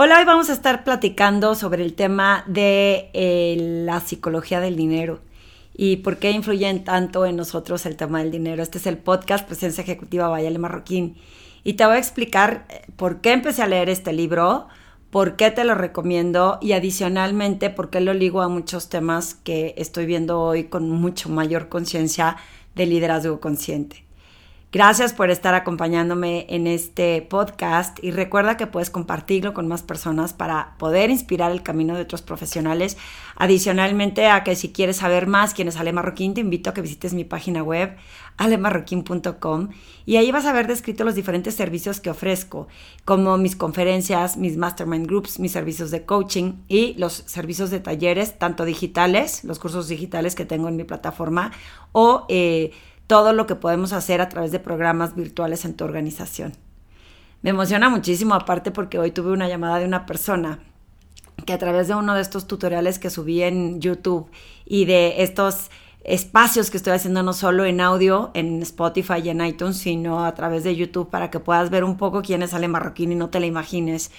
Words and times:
Hola, 0.00 0.20
hoy 0.20 0.24
vamos 0.24 0.48
a 0.48 0.52
estar 0.52 0.84
platicando 0.84 1.56
sobre 1.56 1.82
el 1.82 1.94
tema 1.94 2.44
de 2.46 3.10
eh, 3.14 3.56
la 3.84 3.98
psicología 3.98 4.60
del 4.60 4.76
dinero 4.76 5.18
y 5.74 5.96
por 5.96 6.18
qué 6.18 6.30
influyen 6.30 6.84
tanto 6.84 7.26
en 7.26 7.34
nosotros 7.34 7.84
el 7.84 7.96
tema 7.96 8.20
del 8.20 8.30
dinero. 8.30 8.62
Este 8.62 8.78
es 8.78 8.86
el 8.86 8.96
podcast 8.96 9.44
Presencia 9.44 9.82
Ejecutiva 9.82 10.28
Bayale 10.28 10.60
Marroquín 10.60 11.16
y 11.64 11.72
te 11.72 11.84
voy 11.84 11.96
a 11.96 11.98
explicar 11.98 12.64
eh, 12.68 12.82
por 12.94 13.20
qué 13.20 13.32
empecé 13.32 13.60
a 13.60 13.66
leer 13.66 13.88
este 13.88 14.12
libro, 14.12 14.68
por 15.10 15.34
qué 15.34 15.50
te 15.50 15.64
lo 15.64 15.74
recomiendo 15.74 16.58
y 16.62 16.74
adicionalmente 16.74 17.68
por 17.68 17.90
qué 17.90 18.00
lo 18.00 18.14
ligo 18.14 18.40
a 18.40 18.48
muchos 18.48 18.88
temas 18.88 19.34
que 19.34 19.74
estoy 19.78 20.06
viendo 20.06 20.40
hoy 20.40 20.68
con 20.68 20.88
mucho 20.88 21.28
mayor 21.28 21.68
conciencia 21.68 22.36
de 22.76 22.86
liderazgo 22.86 23.40
consciente. 23.40 24.07
Gracias 24.70 25.14
por 25.14 25.30
estar 25.30 25.54
acompañándome 25.54 26.44
en 26.50 26.66
este 26.66 27.22
podcast 27.22 28.04
y 28.04 28.10
recuerda 28.10 28.58
que 28.58 28.66
puedes 28.66 28.90
compartirlo 28.90 29.54
con 29.54 29.66
más 29.66 29.82
personas 29.82 30.34
para 30.34 30.74
poder 30.76 31.08
inspirar 31.08 31.52
el 31.52 31.62
camino 31.62 31.94
de 31.94 32.02
otros 32.02 32.20
profesionales. 32.20 32.98
Adicionalmente 33.36 34.26
a 34.26 34.44
que 34.44 34.56
si 34.56 34.70
quieres 34.70 34.96
saber 34.96 35.26
más 35.26 35.54
quién 35.54 35.68
es 35.68 35.78
Ale 35.78 35.94
Marroquín, 35.94 36.34
te 36.34 36.42
invito 36.42 36.68
a 36.68 36.74
que 36.74 36.82
visites 36.82 37.14
mi 37.14 37.24
página 37.24 37.62
web 37.62 37.96
alemarroquín.com 38.36 39.70
y 40.04 40.16
ahí 40.16 40.30
vas 40.30 40.44
a 40.44 40.52
ver 40.52 40.66
descrito 40.66 41.02
los 41.02 41.14
diferentes 41.14 41.54
servicios 41.54 41.98
que 41.98 42.10
ofrezco, 42.10 42.68
como 43.06 43.38
mis 43.38 43.56
conferencias, 43.56 44.36
mis 44.36 44.58
mastermind 44.58 45.06
groups, 45.06 45.38
mis 45.38 45.52
servicios 45.52 45.90
de 45.90 46.04
coaching 46.04 46.62
y 46.68 46.92
los 46.98 47.14
servicios 47.14 47.70
de 47.70 47.80
talleres, 47.80 48.38
tanto 48.38 48.66
digitales, 48.66 49.44
los 49.44 49.58
cursos 49.58 49.88
digitales 49.88 50.34
que 50.34 50.44
tengo 50.44 50.68
en 50.68 50.76
mi 50.76 50.84
plataforma 50.84 51.52
o... 51.92 52.26
Eh, 52.28 52.72
todo 53.08 53.32
lo 53.32 53.46
que 53.46 53.56
podemos 53.56 53.92
hacer 53.92 54.20
a 54.20 54.28
través 54.28 54.52
de 54.52 54.60
programas 54.60 55.16
virtuales 55.16 55.64
en 55.64 55.74
tu 55.74 55.84
organización. 55.84 56.52
Me 57.42 57.50
emociona 57.50 57.88
muchísimo 57.88 58.34
aparte 58.34 58.70
porque 58.70 58.98
hoy 58.98 59.10
tuve 59.10 59.32
una 59.32 59.48
llamada 59.48 59.80
de 59.80 59.86
una 59.86 60.06
persona 60.06 60.60
que 61.46 61.52
a 61.52 61.58
través 61.58 61.88
de 61.88 61.94
uno 61.94 62.14
de 62.14 62.20
estos 62.20 62.46
tutoriales 62.46 62.98
que 62.98 63.10
subí 63.10 63.42
en 63.42 63.80
YouTube 63.80 64.30
y 64.66 64.84
de 64.84 65.22
estos 65.22 65.70
espacios 66.04 66.70
que 66.70 66.76
estoy 66.76 66.92
haciendo 66.92 67.22
no 67.22 67.32
solo 67.32 67.64
en 67.64 67.80
audio, 67.80 68.30
en 68.34 68.62
Spotify 68.62 69.20
y 69.24 69.30
en 69.30 69.44
iTunes, 69.44 69.78
sino 69.78 70.24
a 70.24 70.34
través 70.34 70.64
de 70.64 70.76
YouTube 70.76 71.10
para 71.10 71.30
que 71.30 71.40
puedas 71.40 71.70
ver 71.70 71.84
un 71.84 71.96
poco 71.96 72.22
quién 72.22 72.42
es 72.42 72.54
Ale 72.54 72.68
Marroquín 72.68 73.12
y 73.12 73.14
no 73.14 73.30
te 73.30 73.40
la 73.40 73.46
imagines 73.46 74.10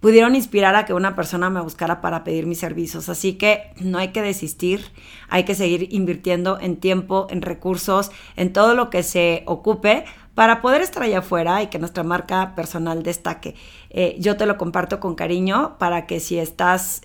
pudieron 0.00 0.34
inspirar 0.34 0.74
a 0.74 0.86
que 0.86 0.94
una 0.94 1.14
persona 1.14 1.50
me 1.50 1.60
buscara 1.60 2.00
para 2.00 2.24
pedir 2.24 2.46
mis 2.46 2.58
servicios. 2.58 3.08
Así 3.08 3.34
que 3.34 3.72
no 3.80 3.98
hay 3.98 4.08
que 4.08 4.22
desistir, 4.22 4.84
hay 5.28 5.44
que 5.44 5.54
seguir 5.54 5.88
invirtiendo 5.92 6.58
en 6.60 6.76
tiempo, 6.76 7.26
en 7.30 7.42
recursos, 7.42 8.10
en 8.36 8.52
todo 8.52 8.74
lo 8.74 8.90
que 8.90 9.02
se 9.02 9.42
ocupe 9.46 10.04
para 10.34 10.62
poder 10.62 10.80
estar 10.80 11.02
allá 11.02 11.18
afuera 11.18 11.62
y 11.62 11.66
que 11.66 11.78
nuestra 11.78 12.02
marca 12.02 12.54
personal 12.54 13.02
destaque. 13.02 13.54
Eh, 13.90 14.16
yo 14.18 14.36
te 14.36 14.46
lo 14.46 14.56
comparto 14.56 15.00
con 15.00 15.14
cariño 15.14 15.76
para 15.78 16.06
que 16.06 16.18
si 16.18 16.38
estás 16.38 17.02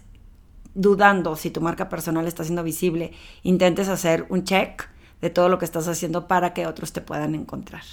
dudando 0.73 1.35
si 1.35 1.49
tu 1.49 1.61
marca 1.61 1.89
personal 1.89 2.27
está 2.27 2.43
siendo 2.43 2.63
visible, 2.63 3.11
intentes 3.43 3.87
hacer 3.87 4.25
un 4.29 4.43
check 4.43 4.89
de 5.21 5.29
todo 5.29 5.49
lo 5.49 5.57
que 5.57 5.65
estás 5.65 5.87
haciendo 5.87 6.27
para 6.27 6.53
que 6.53 6.67
otros 6.67 6.93
te 6.93 7.01
puedan 7.01 7.33
encontrar. 7.33 7.83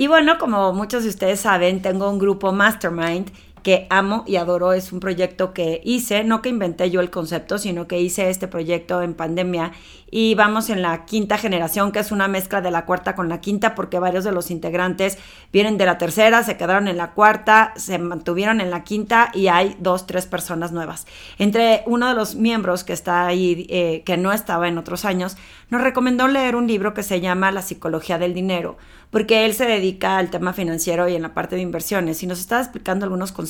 Y 0.00 0.06
bueno, 0.06 0.38
como 0.38 0.72
muchos 0.72 1.02
de 1.02 1.08
ustedes 1.10 1.40
saben, 1.40 1.82
tengo 1.82 2.08
un 2.08 2.20
grupo 2.20 2.52
Mastermind 2.52 3.32
que 3.62 3.86
amo 3.90 4.24
y 4.26 4.36
adoro. 4.36 4.72
Es 4.72 4.92
un 4.92 5.00
proyecto 5.00 5.52
que 5.52 5.80
hice, 5.84 6.24
no 6.24 6.42
que 6.42 6.48
inventé 6.48 6.90
yo 6.90 7.00
el 7.00 7.10
concepto, 7.10 7.58
sino 7.58 7.86
que 7.86 8.00
hice 8.00 8.30
este 8.30 8.48
proyecto 8.48 9.02
en 9.02 9.14
pandemia 9.14 9.72
y 10.10 10.34
vamos 10.34 10.70
en 10.70 10.82
la 10.82 11.04
quinta 11.04 11.36
generación, 11.36 11.92
que 11.92 11.98
es 11.98 12.12
una 12.12 12.28
mezcla 12.28 12.60
de 12.60 12.70
la 12.70 12.86
cuarta 12.86 13.14
con 13.14 13.28
la 13.28 13.40
quinta, 13.40 13.74
porque 13.74 13.98
varios 13.98 14.24
de 14.24 14.32
los 14.32 14.50
integrantes 14.50 15.18
vienen 15.52 15.76
de 15.76 15.86
la 15.86 15.98
tercera, 15.98 16.42
se 16.42 16.56
quedaron 16.56 16.88
en 16.88 16.96
la 16.96 17.12
cuarta, 17.12 17.74
se 17.76 17.98
mantuvieron 17.98 18.60
en 18.60 18.70
la 18.70 18.84
quinta 18.84 19.30
y 19.34 19.48
hay 19.48 19.76
dos, 19.80 20.06
tres 20.06 20.26
personas 20.26 20.72
nuevas. 20.72 21.06
Entre 21.38 21.82
uno 21.86 22.08
de 22.08 22.14
los 22.14 22.36
miembros 22.36 22.84
que 22.84 22.92
está 22.92 23.26
ahí, 23.26 23.66
eh, 23.68 24.02
que 24.06 24.16
no 24.16 24.32
estaba 24.32 24.68
en 24.68 24.78
otros 24.78 25.04
años, 25.04 25.36
nos 25.68 25.82
recomendó 25.82 26.26
leer 26.26 26.56
un 26.56 26.66
libro 26.66 26.94
que 26.94 27.02
se 27.02 27.20
llama 27.20 27.52
La 27.52 27.62
psicología 27.62 28.18
del 28.18 28.32
dinero, 28.32 28.78
porque 29.10 29.44
él 29.44 29.54
se 29.54 29.66
dedica 29.66 30.16
al 30.16 30.30
tema 30.30 30.52
financiero 30.52 31.08
y 31.08 31.16
en 31.16 31.22
la 31.22 31.34
parte 31.34 31.56
de 31.56 31.62
inversiones 31.62 32.22
y 32.22 32.26
nos 32.26 32.40
está 32.40 32.60
explicando 32.60 33.04
algunos 33.04 33.32
conceptos. 33.32 33.47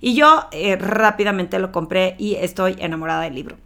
Y 0.00 0.14
yo 0.14 0.46
eh, 0.52 0.76
rápidamente 0.76 1.58
lo 1.58 1.72
compré 1.72 2.14
y 2.18 2.34
estoy 2.36 2.76
enamorada 2.78 3.22
del 3.22 3.34
libro 3.34 3.56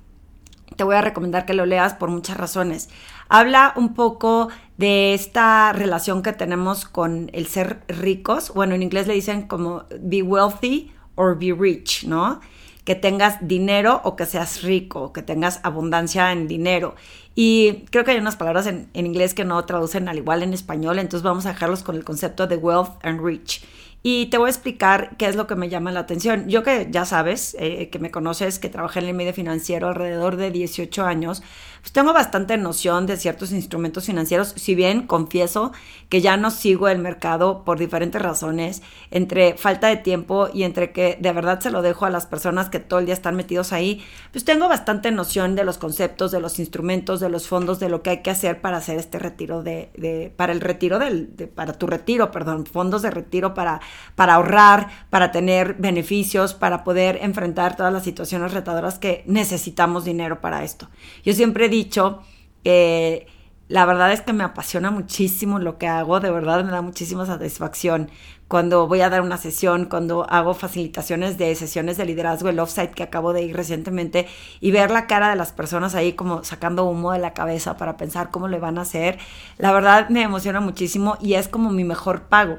te 0.77 0.85
voy 0.85 0.97
a 0.97 1.01
recomendar 1.01 1.47
que 1.47 1.55
lo 1.55 1.67
leas 1.67 1.95
por 1.95 2.11
muchas 2.11 2.37
razones. 2.37 2.89
Habla 3.29 3.73
un 3.77 3.95
poco 3.95 4.49
de 4.77 5.15
esta 5.15 5.73
relación 5.73 6.23
que 6.23 6.33
tenemos 6.33 6.85
con 6.85 7.31
el 7.33 7.47
ser 7.47 7.83
ricos. 7.89 8.53
Bueno, 8.55 8.75
en 8.75 8.83
inglés 8.83 9.07
le 9.07 9.15
dicen 9.15 9.43
como 9.43 9.85
be 10.01 10.23
wealthy 10.23 10.93
or 11.15 11.39
be 11.39 11.53
rich, 11.53 12.05
¿no? 12.05 12.41
Que 12.85 12.95
tengas 12.95 13.37
dinero 13.47 14.01
o 14.05 14.17
que 14.17 14.27
seas 14.27 14.63
rico, 14.63 15.13
que 15.13 15.23
tengas 15.23 15.61
abundancia 15.63 16.33
en 16.33 16.49
dinero. 16.49 16.97
Y 17.35 17.85
creo 17.91 18.05
que 18.05 18.11
hay 18.11 18.19
unas 18.19 18.37
palabras 18.37 18.67
en, 18.67 18.91
en 18.93 19.07
inglés 19.07 19.35
que 19.35 19.45
no 19.45 19.65
traducen 19.65 20.09
al 20.09 20.19
igual 20.19 20.43
en 20.43 20.53
español, 20.53 20.99
entonces 20.99 21.23
vamos 21.23 21.47
a 21.47 21.51
dejarlos 21.51 21.83
con 21.83 21.97
el 21.97 22.05
concepto 22.05 22.47
de 22.47 22.57
wealth 22.57 22.99
and 23.03 23.25
rich. 23.25 23.65
Y 24.05 24.27
te 24.27 24.39
voy 24.39 24.49
a 24.49 24.51
explicar 24.51 25.17
qué 25.17 25.27
es 25.27 25.37
lo 25.37 25.47
que 25.47 25.55
me 25.55 25.69
llama 25.69 25.93
la 25.93 26.01
atención. 26.01 26.49
Yo 26.49 26.65
que 26.65 26.89
ya 26.91 27.05
sabes, 27.05 27.57
eh, 27.61 27.89
que 27.91 28.01
me 28.01 28.11
conoces, 28.11 28.59
que 28.59 28.69
trabajé 28.69 28.99
en 28.99 29.07
el 29.07 29.15
medio 29.15 29.33
financiero 29.33 29.89
alrededor 29.89 30.37
de 30.37 30.51
18 30.51 31.05
años, 31.05 31.43
pues 31.83 31.93
tengo 31.93 32.13
bastante 32.13 32.57
noción 32.57 33.07
de 33.07 33.17
ciertos 33.17 33.51
instrumentos 33.51 34.07
financieros, 34.07 34.55
si 34.57 34.77
bien 34.77 35.09
confieso 35.09 35.73
que 36.09 36.21
ya 36.21 36.37
no 36.37 36.53
sigo 36.53 36.89
el 36.89 37.01
mercado 37.01 37.65
por 37.65 37.77
diferentes 37.77 38.23
razones, 38.23 38.83
entre 39.11 39.57
falta 39.57 39.89
de 39.89 39.97
tiempo 39.97 40.49
y 40.55 40.63
entre 40.63 40.93
que 40.93 41.19
de 41.21 41.33
verdad 41.33 41.59
se 41.59 41.73
lo 41.73 41.83
dejo 41.83 42.07
a 42.07 42.11
las 42.11 42.27
personas 42.27 42.71
que 42.71 42.79
todo 42.79 43.01
el 43.01 43.07
día 43.07 43.15
están 43.15 43.35
metidos 43.35 43.73
ahí, 43.73 44.01
pues 44.31 44.45
tengo 44.45 44.69
bastante 44.69 45.11
noción 45.11 45.57
de 45.57 45.65
los 45.65 45.77
conceptos, 45.77 46.31
de 46.31 46.39
los 46.39 46.61
instrumentos, 46.61 47.19
de 47.19 47.29
los 47.29 47.49
fondos, 47.49 47.81
de 47.81 47.89
lo 47.89 48.03
que 48.03 48.11
hay 48.11 48.23
que 48.23 48.31
hacer 48.31 48.61
para 48.61 48.77
hacer 48.77 48.97
este 48.99 49.19
retiro 49.19 49.65
de, 49.65 49.91
de 49.97 50.33
para 50.37 50.53
el 50.53 50.61
retiro 50.61 51.01
del, 51.01 51.27
para 51.53 51.73
tu 51.73 51.89
retiro, 51.89 52.31
perdón, 52.31 52.65
fondos 52.65 53.03
de 53.03 53.11
retiro 53.11 53.55
para, 53.55 53.81
para 54.15 54.35
ahorrar, 54.35 54.89
para 55.11 55.33
tener 55.33 55.75
beneficios, 55.75 56.55
para 56.55 56.85
poder 56.85 57.19
enfrentar 57.23 57.77
todas 57.77 57.93
las 57.93 58.05
situaciones 58.05 58.53
retadoras 58.53 59.01
que 59.01 59.25
necesitamos 59.27 60.05
dinero 60.05 60.41
para 60.41 60.63
esto. 60.63 60.89
Yo 61.25 61.33
siempre 61.33 61.72
dicho 61.73 62.23
que 62.63 63.27
la 63.67 63.85
verdad 63.87 64.13
es 64.13 64.21
que 64.21 64.33
me 64.33 64.45
apasiona 64.45 64.91
muchísimo 64.91 65.59
lo 65.59 65.79
que 65.79 65.89
hago, 65.89 66.21
de 66.21 66.31
verdad 66.31 66.65
me 66.65 66.71
da 66.71 66.83
muchísima 66.83 67.27
satisfacción 67.27 68.11
cuando 68.53 68.87
voy 68.87 69.01
a 69.01 69.09
dar 69.09 69.23
una 69.23 69.39
sesión, 69.39 69.87
cuando 69.87 70.29
hago 70.29 70.53
facilitaciones 70.53 71.39
de 71.39 71.55
sesiones 71.55 71.97
de 71.97 72.05
liderazgo, 72.05 72.51
el 72.51 72.59
offsite 72.59 72.93
que 72.93 73.03
acabo 73.03 73.33
de 73.33 73.41
ir 73.41 73.57
recientemente 73.57 74.29
y 74.61 74.73
ver 74.73 74.91
la 74.91 75.07
cara 75.07 75.31
de 75.31 75.37
las 75.37 75.53
personas 75.53 75.95
ahí 75.95 76.13
como 76.13 76.45
sacando 76.45 76.85
humo 76.85 77.13
de 77.13 77.19
la 77.19 77.33
cabeza 77.33 77.79
para 77.79 77.97
pensar 77.97 78.31
cómo 78.31 78.49
le 78.49 78.59
van 78.59 78.77
a 78.77 78.83
hacer, 78.83 79.19
la 79.57 79.73
verdad 79.73 80.11
me 80.11 80.21
emociona 80.21 80.61
muchísimo 80.61 81.17
y 81.19 81.33
es 81.33 81.49
como 81.49 81.71
mi 81.71 81.85
mejor 81.85 82.25
pago. 82.25 82.59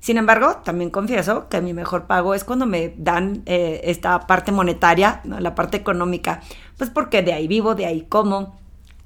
Sin 0.00 0.18
embargo, 0.18 0.58
también 0.64 0.90
confieso 0.90 1.48
que 1.48 1.60
mi 1.60 1.72
mejor 1.72 2.06
pago 2.06 2.34
es 2.34 2.44
cuando 2.44 2.66
me 2.66 2.94
dan 2.96 3.42
eh, 3.46 3.80
esta 3.84 4.20
parte 4.26 4.52
monetaria, 4.52 5.20
la 5.24 5.54
parte 5.54 5.76
económica, 5.76 6.42
pues 6.76 6.90
porque 6.90 7.22
de 7.22 7.32
ahí 7.32 7.48
vivo, 7.48 7.74
de 7.74 7.86
ahí 7.86 8.02
como. 8.08 8.58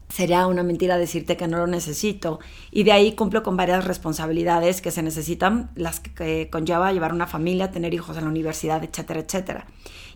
Sería 0.09 0.49
una 0.49 0.65
mentira 0.65 0.99
decirte 0.99 1.37
que 1.37 1.47
no 1.47 1.59
lo 1.59 1.69
necesito. 1.69 2.41
Y 2.73 2.83
de 2.83 2.91
ahí 2.91 3.13
cumplo 3.13 3.45
con 3.45 3.57
varias 3.57 3.85
responsabilidades 3.85 4.81
que 4.81 4.91
se 4.91 5.05
necesitan, 5.05 5.71
las 5.77 6.01
que 6.01 6.51
conlleva 6.51 6.93
llevar 6.93 7.13
una 7.13 7.29
familia, 7.29 7.71
tener 7.71 7.95
hijos 7.95 8.17
en 8.17 8.25
la 8.25 8.31
universidad, 8.31 8.83
etcétera, 8.83 9.21
etcétera. 9.21 9.67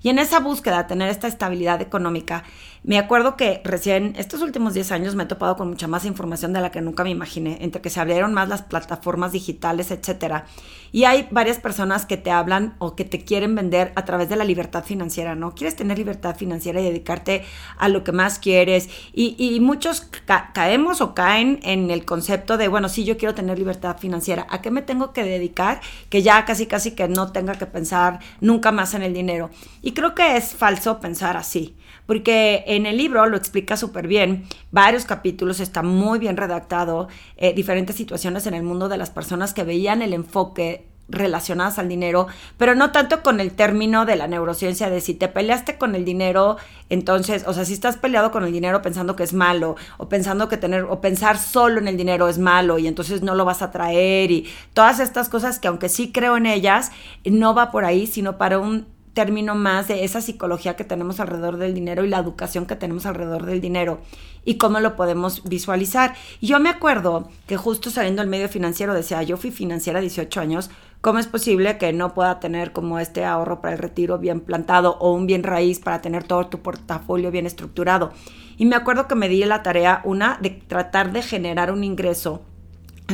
Y 0.02 0.08
en 0.08 0.18
esa 0.18 0.40
búsqueda, 0.40 0.88
tener 0.88 1.08
esta 1.08 1.28
estabilidad 1.28 1.80
económica, 1.80 2.42
me 2.84 2.98
acuerdo 2.98 3.34
que 3.36 3.62
recién 3.64 4.12
estos 4.18 4.42
últimos 4.42 4.74
10 4.74 4.92
años 4.92 5.14
me 5.14 5.22
he 5.22 5.26
topado 5.26 5.56
con 5.56 5.70
mucha 5.70 5.88
más 5.88 6.04
información 6.04 6.52
de 6.52 6.60
la 6.60 6.70
que 6.70 6.82
nunca 6.82 7.02
me 7.02 7.08
imaginé, 7.08 7.56
entre 7.62 7.80
que 7.80 7.88
se 7.88 7.98
abrieron 7.98 8.34
más 8.34 8.50
las 8.50 8.60
plataformas 8.60 9.32
digitales, 9.32 9.90
etcétera. 9.90 10.44
Y 10.92 11.04
hay 11.04 11.26
varias 11.30 11.58
personas 11.58 12.04
que 12.04 12.18
te 12.18 12.30
hablan 12.30 12.76
o 12.78 12.94
que 12.94 13.06
te 13.06 13.24
quieren 13.24 13.54
vender 13.54 13.92
a 13.96 14.04
través 14.04 14.28
de 14.28 14.36
la 14.36 14.44
libertad 14.44 14.84
financiera, 14.84 15.34
¿no? 15.34 15.54
Quieres 15.54 15.76
tener 15.76 15.96
libertad 15.96 16.36
financiera 16.36 16.78
y 16.78 16.84
dedicarte 16.84 17.42
a 17.78 17.88
lo 17.88 18.04
que 18.04 18.12
más 18.12 18.38
quieres. 18.38 18.90
Y, 19.14 19.58
muchos 19.60 20.06
caemos 20.52 21.00
o 21.00 21.14
caen 21.14 21.60
en 21.62 21.90
el 21.90 22.04
concepto 22.04 22.58
de, 22.58 22.68
bueno, 22.68 22.90
sí, 22.90 23.04
yo 23.04 23.16
quiero 23.16 23.34
tener 23.34 23.58
libertad 23.58 23.96
financiera. 23.98 24.46
¿A 24.50 24.60
qué 24.60 24.70
me 24.70 24.82
tengo 24.82 25.14
que 25.14 25.24
dedicar? 25.24 25.80
Que 26.10 26.22
ya 26.22 26.44
casi, 26.44 26.66
casi 26.66 26.90
que 26.90 27.08
no 27.08 27.32
tenga 27.32 27.54
que 27.54 27.66
pensar 27.66 28.20
nunca 28.42 28.72
más 28.72 28.92
en 28.92 29.02
el 29.02 29.14
dinero. 29.14 29.48
Y 29.80 29.92
creo 29.92 30.14
que 30.14 30.36
es 30.36 30.54
falso 30.54 31.00
pensar 31.00 31.36
así, 31.36 31.76
porque 32.06 32.64
en 32.76 32.86
el 32.86 32.96
libro 32.96 33.26
lo 33.26 33.36
explica 33.36 33.76
súper 33.76 34.06
bien, 34.06 34.44
varios 34.70 35.04
capítulos, 35.04 35.60
está 35.60 35.82
muy 35.82 36.18
bien 36.18 36.36
redactado, 36.36 37.08
eh, 37.36 37.54
diferentes 37.54 37.96
situaciones 37.96 38.46
en 38.46 38.54
el 38.54 38.62
mundo 38.62 38.88
de 38.88 38.96
las 38.96 39.10
personas 39.10 39.54
que 39.54 39.64
veían 39.64 40.02
el 40.02 40.12
enfoque 40.12 40.86
relacionadas 41.08 41.78
al 41.78 41.88
dinero, 41.88 42.28
pero 42.56 42.74
no 42.74 42.90
tanto 42.90 43.22
con 43.22 43.40
el 43.40 43.52
término 43.52 44.06
de 44.06 44.16
la 44.16 44.26
neurociencia 44.26 44.88
de 44.88 45.00
si 45.00 45.14
te 45.14 45.28
peleaste 45.28 45.76
con 45.76 45.94
el 45.94 46.04
dinero, 46.04 46.56
entonces, 46.88 47.44
o 47.46 47.52
sea, 47.52 47.64
si 47.64 47.74
estás 47.74 47.96
peleado 47.96 48.30
con 48.30 48.44
el 48.44 48.52
dinero 48.52 48.80
pensando 48.80 49.14
que 49.16 49.22
es 49.22 49.34
malo, 49.34 49.76
o 49.98 50.08
pensando 50.08 50.48
que 50.48 50.56
tener, 50.56 50.84
o 50.84 51.00
pensar 51.00 51.38
solo 51.38 51.78
en 51.78 51.88
el 51.88 51.96
dinero 51.96 52.28
es 52.28 52.38
malo, 52.38 52.78
y 52.78 52.86
entonces 52.86 53.22
no 53.22 53.34
lo 53.34 53.44
vas 53.44 53.60
a 53.60 53.70
traer, 53.70 54.30
y 54.30 54.48
todas 54.72 54.98
estas 54.98 55.28
cosas 55.28 55.58
que 55.58 55.68
aunque 55.68 55.88
sí 55.88 56.10
creo 56.10 56.36
en 56.36 56.46
ellas, 56.46 56.90
no 57.24 57.54
va 57.54 57.70
por 57.70 57.84
ahí, 57.84 58.06
sino 58.06 58.38
para 58.38 58.58
un 58.58 58.86
término 59.14 59.54
más 59.54 59.88
de 59.88 60.04
esa 60.04 60.20
psicología 60.20 60.76
que 60.76 60.84
tenemos 60.84 61.20
alrededor 61.20 61.56
del 61.56 61.72
dinero 61.72 62.04
y 62.04 62.08
la 62.08 62.18
educación 62.18 62.66
que 62.66 62.76
tenemos 62.76 63.06
alrededor 63.06 63.46
del 63.46 63.60
dinero 63.60 64.00
y 64.44 64.56
cómo 64.56 64.80
lo 64.80 64.96
podemos 64.96 65.42
visualizar. 65.44 66.14
Yo 66.42 66.60
me 66.60 66.68
acuerdo 66.68 67.28
que 67.46 67.56
justo 67.56 67.90
saliendo 67.90 68.20
del 68.20 68.28
medio 68.28 68.48
financiero 68.48 68.92
decía, 68.92 69.22
yo 69.22 69.36
fui 69.36 69.50
financiera 69.50 70.00
18 70.00 70.40
años, 70.40 70.70
¿cómo 71.00 71.18
es 71.18 71.26
posible 71.26 71.78
que 71.78 71.92
no 71.92 72.12
pueda 72.12 72.40
tener 72.40 72.72
como 72.72 72.98
este 72.98 73.24
ahorro 73.24 73.60
para 73.60 73.74
el 73.74 73.80
retiro 73.80 74.18
bien 74.18 74.40
plantado 74.40 74.98
o 74.98 75.12
un 75.12 75.26
bien 75.26 75.44
raíz 75.44 75.78
para 75.78 76.02
tener 76.02 76.24
todo 76.24 76.48
tu 76.48 76.60
portafolio 76.60 77.30
bien 77.30 77.46
estructurado? 77.46 78.12
Y 78.56 78.66
me 78.66 78.76
acuerdo 78.76 79.08
que 79.08 79.14
me 79.14 79.28
di 79.28 79.44
la 79.44 79.62
tarea, 79.62 80.00
una, 80.04 80.38
de 80.40 80.50
tratar 80.50 81.12
de 81.12 81.22
generar 81.22 81.72
un 81.72 81.84
ingreso 81.84 82.42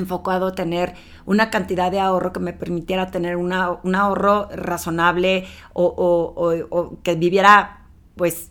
enfocado 0.00 0.48
a 0.48 0.54
tener 0.54 0.94
una 1.26 1.50
cantidad 1.50 1.90
de 1.90 2.00
ahorro 2.00 2.32
que 2.32 2.40
me 2.40 2.52
permitiera 2.52 3.10
tener 3.10 3.36
un 3.36 3.52
ahorro 3.52 4.48
razonable 4.54 5.46
o, 5.72 6.96
que 7.02 7.14
viviera 7.14 7.86
pues 8.16 8.50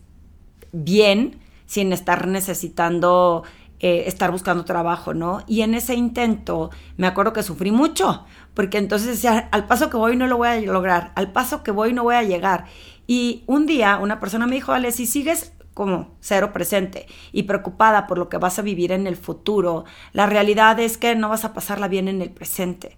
bien 0.71 1.39
sin 1.65 1.93
estar 1.93 2.27
necesitando 2.27 3.43
eh, 3.81 4.03
estar 4.07 4.31
buscando 4.31 4.65
trabajo, 4.65 5.13
¿no? 5.13 5.43
Y 5.47 5.61
en 5.61 5.73
ese 5.73 5.95
intento 5.95 6.69
me 6.97 7.07
acuerdo 7.07 7.31
que 7.31 7.43
sufrí 7.43 7.71
mucho, 7.71 8.25
porque 8.53 8.77
entonces 8.77 9.07
decía, 9.07 9.47
al 9.51 9.67
paso 9.67 9.89
que 9.89 9.95
voy 9.95 10.17
no 10.17 10.27
lo 10.27 10.35
voy 10.37 10.47
a 10.49 10.59
lograr, 10.59 11.13
al 11.15 11.31
paso 11.31 11.63
que 11.63 11.71
voy 11.71 11.93
no 11.93 12.03
voy 12.03 12.15
a 12.15 12.23
llegar. 12.23 12.65
Y 13.07 13.43
un 13.47 13.65
día 13.65 13.97
una 13.97 14.19
persona 14.19 14.47
me 14.47 14.55
dijo, 14.55 14.73
Ale, 14.73 14.91
si 14.91 15.05
sigues 15.05 15.53
como 15.79 16.17
cero 16.19 16.51
presente 16.51 17.05
y 17.31 17.43
preocupada 17.43 18.05
por 18.05 18.17
lo 18.17 18.27
que 18.27 18.35
vas 18.35 18.59
a 18.59 18.63
vivir 18.63 18.91
en 18.91 19.07
el 19.07 19.15
futuro, 19.15 19.85
la 20.11 20.25
realidad 20.25 20.77
es 20.77 20.97
que 20.97 21.15
no 21.15 21.29
vas 21.29 21.45
a 21.45 21.53
pasarla 21.53 21.87
bien 21.87 22.09
en 22.09 22.21
el 22.21 22.31
presente. 22.31 22.97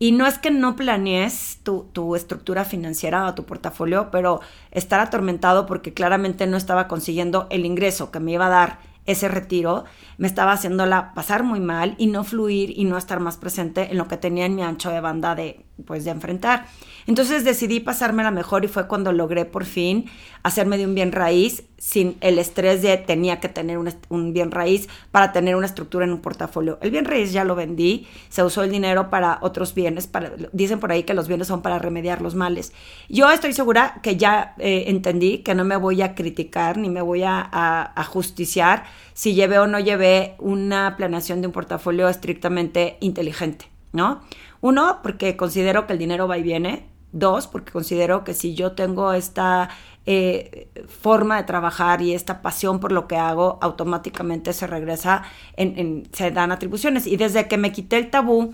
Y 0.00 0.10
no 0.10 0.26
es 0.26 0.36
que 0.36 0.50
no 0.50 0.74
planees 0.74 1.60
tu, 1.62 1.84
tu, 1.92 2.16
estructura 2.16 2.64
financiera 2.64 3.28
o 3.28 3.34
tu 3.36 3.44
portafolio, 3.44 4.10
pero 4.10 4.40
estar 4.72 4.98
atormentado 4.98 5.66
porque 5.66 5.94
claramente 5.94 6.48
no 6.48 6.56
estaba 6.56 6.88
consiguiendo 6.88 7.46
el 7.48 7.64
ingreso 7.64 8.10
que 8.10 8.18
me 8.18 8.32
iba 8.32 8.46
a 8.46 8.50
dar 8.50 8.80
ese 9.06 9.28
retiro, 9.28 9.84
me 10.18 10.26
estaba 10.26 10.50
haciéndola 10.50 11.14
pasar 11.14 11.44
muy 11.44 11.60
mal 11.60 11.94
y 11.96 12.08
no 12.08 12.24
fluir 12.24 12.76
y 12.76 12.86
no 12.86 12.98
estar 12.98 13.20
más 13.20 13.36
presente 13.36 13.92
en 13.92 13.98
lo 13.98 14.08
que 14.08 14.16
tenía 14.16 14.46
en 14.46 14.56
mi 14.56 14.62
ancho 14.62 14.90
de 14.90 15.00
banda 15.00 15.36
de, 15.36 15.64
pues, 15.84 16.04
de 16.04 16.10
enfrentar. 16.10 16.66
Entonces 17.06 17.44
decidí 17.44 17.80
pasármela 17.80 18.30
mejor 18.30 18.64
y 18.64 18.68
fue 18.68 18.88
cuando 18.88 19.12
logré 19.12 19.44
por 19.44 19.64
fin 19.64 20.06
hacerme 20.42 20.78
de 20.78 20.86
un 20.86 20.94
bien 20.94 21.12
raíz 21.12 21.64
sin 21.78 22.16
el 22.20 22.38
estrés 22.38 22.82
de 22.82 22.96
tenía 22.96 23.38
que 23.38 23.48
tener 23.48 23.78
un, 23.78 24.32
bien 24.32 24.50
raíz 24.50 24.88
para 25.10 25.32
tener 25.32 25.56
una 25.56 25.66
estructura 25.66 26.04
en 26.04 26.12
un 26.12 26.20
portafolio. 26.20 26.78
El 26.80 26.90
bien 26.90 27.04
raíz 27.04 27.32
ya 27.32 27.44
lo 27.44 27.54
vendí, 27.54 28.06
se 28.28 28.42
usó 28.42 28.64
el 28.64 28.70
dinero 28.70 29.10
para 29.10 29.38
otros 29.42 29.74
bienes, 29.74 30.06
para, 30.06 30.32
dicen 30.52 30.80
por 30.80 30.90
ahí 30.90 31.02
que 31.02 31.14
los 31.14 31.28
bienes 31.28 31.48
son 31.48 31.62
para 31.62 31.78
remediar 31.78 32.22
los 32.22 32.34
males. 32.34 32.72
Yo 33.08 33.30
estoy 33.30 33.52
segura 33.52 34.00
que 34.02 34.16
ya 34.16 34.54
eh, 34.58 34.84
entendí 34.88 35.38
que 35.38 35.54
no 35.54 35.64
me 35.64 35.76
voy 35.76 36.02
a 36.02 36.14
criticar 36.14 36.78
ni 36.78 36.88
me 36.88 37.02
voy 37.02 37.22
a, 37.22 37.48
a 37.52 38.04
justiciar 38.04 38.84
si 39.12 39.34
llevé 39.34 39.58
o 39.58 39.66
no 39.66 39.80
llevé 39.80 40.34
una 40.38 40.94
planeación 40.96 41.40
de 41.40 41.46
un 41.46 41.52
portafolio 41.52 42.08
estrictamente 42.08 42.98
inteligente, 43.00 43.66
¿no? 43.96 44.20
Uno, 44.60 45.00
porque 45.02 45.36
considero 45.36 45.86
que 45.86 45.94
el 45.94 45.98
dinero 45.98 46.28
va 46.28 46.38
y 46.38 46.42
viene, 46.42 46.86
Dos, 47.12 47.46
porque 47.46 47.72
considero 47.72 48.24
que 48.24 48.34
si 48.34 48.54
yo 48.54 48.72
tengo 48.72 49.12
esta 49.14 49.70
eh, 50.04 50.68
forma 50.86 51.38
de 51.38 51.44
trabajar 51.44 52.02
y 52.02 52.12
esta 52.12 52.42
pasión 52.42 52.78
por 52.78 52.92
lo 52.92 53.08
que 53.08 53.16
hago, 53.16 53.58
automáticamente 53.62 54.52
se 54.52 54.66
regresa, 54.66 55.22
en, 55.56 56.06
se 56.12 56.30
dan 56.30 56.52
atribuciones. 56.52 57.06
Y 57.06 57.16
desde 57.16 57.48
que 57.48 57.56
me 57.56 57.72
quité 57.72 57.96
el 57.96 58.10
tabú 58.10 58.52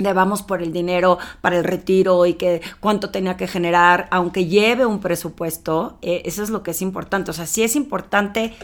de 0.00 0.12
vamos 0.12 0.42
por 0.42 0.60
el 0.60 0.72
dinero 0.72 1.18
para 1.40 1.58
el 1.58 1.64
retiro 1.64 2.26
y 2.26 2.34
que 2.34 2.62
cuánto 2.80 3.10
tenía 3.10 3.36
que 3.36 3.46
generar, 3.46 4.08
aunque 4.10 4.46
lleve 4.46 4.84
un 4.84 5.00
presupuesto, 5.00 5.98
eh, 6.02 6.22
eso 6.24 6.42
es 6.42 6.50
lo 6.50 6.64
que 6.64 6.72
es 6.72 6.82
importante. 6.82 7.30
O 7.30 7.34
sea, 7.34 7.46
sí 7.46 7.62
es 7.62 7.76
importante 7.76 8.54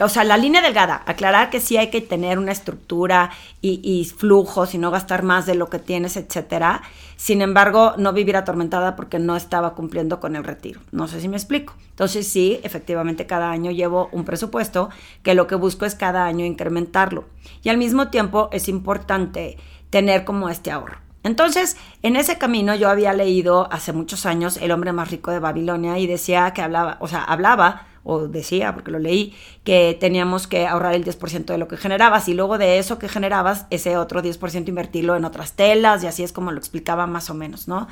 o 0.00 0.08
sea, 0.08 0.24
la 0.24 0.36
línea 0.36 0.62
delgada, 0.62 1.02
aclarar 1.06 1.50
que 1.50 1.60
sí 1.60 1.76
hay 1.76 1.90
que 1.90 2.00
tener 2.00 2.38
una 2.38 2.52
estructura 2.52 3.30
y, 3.60 4.10
flujos 4.16 4.74
y 4.74 4.78
no 4.78 4.90
gastar 4.90 5.22
más 5.22 5.46
de 5.46 5.54
lo 5.54 5.68
que 5.68 5.78
tienes, 5.78 6.16
etcétera. 6.16 6.82
Sin 7.16 7.42
embargo, 7.42 7.94
no 7.98 8.12
vivir 8.12 8.36
atormentada 8.36 8.96
porque 8.96 9.18
no 9.18 9.36
estaba 9.36 9.74
cumpliendo 9.74 10.20
con 10.20 10.36
el 10.36 10.44
retiro. 10.44 10.80
No 10.90 11.06
sé 11.06 11.20
si 11.20 11.28
me 11.28 11.36
explico. 11.36 11.74
Entonces, 11.90 12.26
sí, 12.26 12.60
efectivamente, 12.62 13.26
cada 13.26 13.50
año 13.50 13.70
llevo 13.70 14.08
un 14.12 14.24
presupuesto 14.24 14.88
que 15.22 15.34
lo 15.34 15.46
que 15.46 15.54
busco 15.54 15.84
es 15.84 15.94
cada 15.94 16.24
año 16.24 16.46
incrementarlo. 16.46 17.26
Y 17.62 17.68
al 17.68 17.76
mismo 17.76 18.08
tiempo 18.08 18.48
es 18.52 18.68
importante 18.68 19.58
tener 19.90 20.24
como 20.24 20.48
este 20.48 20.70
ahorro. 20.70 20.96
Entonces, 21.22 21.76
en 22.02 22.16
ese 22.16 22.38
camino 22.38 22.74
yo 22.74 22.88
había 22.88 23.12
leído 23.12 23.70
hace 23.70 23.92
muchos 23.92 24.24
años 24.24 24.56
El 24.56 24.70
hombre 24.70 24.92
más 24.92 25.10
rico 25.10 25.30
de 25.30 25.38
Babilonia 25.38 25.98
y 25.98 26.06
decía 26.06 26.52
que 26.52 26.62
hablaba, 26.62 26.96
o 27.00 27.08
sea, 27.08 27.22
hablaba 27.22 27.86
o 28.02 28.28
decía, 28.28 28.72
porque 28.74 28.90
lo 28.90 28.98
leí, 28.98 29.34
que 29.64 29.96
teníamos 29.98 30.46
que 30.46 30.66
ahorrar 30.66 30.94
el 30.94 31.04
10% 31.04 31.44
de 31.44 31.58
lo 31.58 31.68
que 31.68 31.76
generabas 31.76 32.28
y 32.28 32.34
luego 32.34 32.58
de 32.58 32.78
eso 32.78 32.98
que 32.98 33.08
generabas, 33.08 33.66
ese 33.70 33.96
otro 33.96 34.22
10% 34.22 34.68
invertirlo 34.68 35.16
en 35.16 35.24
otras 35.24 35.52
telas 35.52 36.02
y 36.02 36.06
así 36.06 36.22
es 36.22 36.32
como 36.32 36.52
lo 36.52 36.58
explicaba 36.58 37.06
más 37.06 37.30
o 37.30 37.34
menos, 37.34 37.68
¿no? 37.68 37.88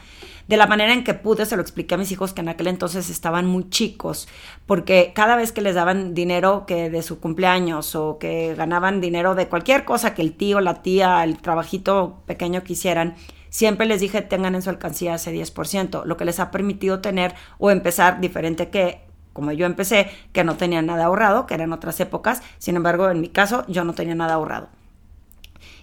De 0.49 0.57
la 0.57 0.67
manera 0.67 0.95
en 0.95 1.05
que 1.05 1.13
pude, 1.15 1.45
se 1.45 1.57
lo 1.57 1.63
expliqué 1.63 1.95
a 1.95 1.99
mis 1.99 2.11
hijos 2.11 2.33
que 2.33 2.41
en 2.41 2.49
aquel 2.49 2.69
entonces 2.69 3.11
estaban 3.11 3.47
muy 3.47 3.69
chicos, 3.69 4.29
porque 4.67 5.13
cada 5.15 5.37
vez 5.37 5.53
que 5.53 5.61
les 5.61 5.75
daban 5.75 6.15
dinero 6.15 6.65
que 6.67 6.89
de 6.89 7.03
su 7.03 7.21
cumpleaños 7.21 7.95
o 7.95 8.19
que 8.19 8.55
ganaban 8.55 9.01
dinero 9.01 9.35
de 9.35 9.49
cualquier 9.49 9.85
cosa 9.85 10.15
que 10.15 10.23
el 10.23 10.33
tío, 10.33 10.61
la 10.61 10.83
tía, 10.83 11.23
el 11.23 11.39
trabajito 11.39 12.23
pequeño 12.27 12.63
quisieran, 12.63 13.17
siempre 13.51 13.87
les 13.87 14.01
dije 14.01 14.23
tengan 14.23 14.55
en 14.55 14.63
su 14.63 14.71
alcancía 14.71 15.15
ese 15.15 15.35
10%, 15.35 16.05
lo 16.05 16.17
que 16.17 16.25
les 16.25 16.41
ha 16.41 16.51
permitido 16.51 17.01
tener 17.01 17.35
o 17.59 17.71
empezar 17.71 18.21
diferente 18.21 18.71
que 18.71 19.08
como 19.38 19.52
yo 19.52 19.67
empecé, 19.67 20.11
que 20.32 20.43
no 20.43 20.56
tenía 20.56 20.82
nada 20.82 21.05
ahorrado, 21.05 21.46
que 21.46 21.55
eran 21.55 21.73
otras 21.73 22.00
épocas, 22.00 22.43
sin 22.58 22.75
embargo, 22.75 23.08
en 23.08 23.20
mi 23.20 23.29
caso, 23.29 23.64
yo 23.69 23.85
no 23.85 23.93
tenía 23.93 24.17
nada 24.17 24.35
ahorrado. 24.35 24.69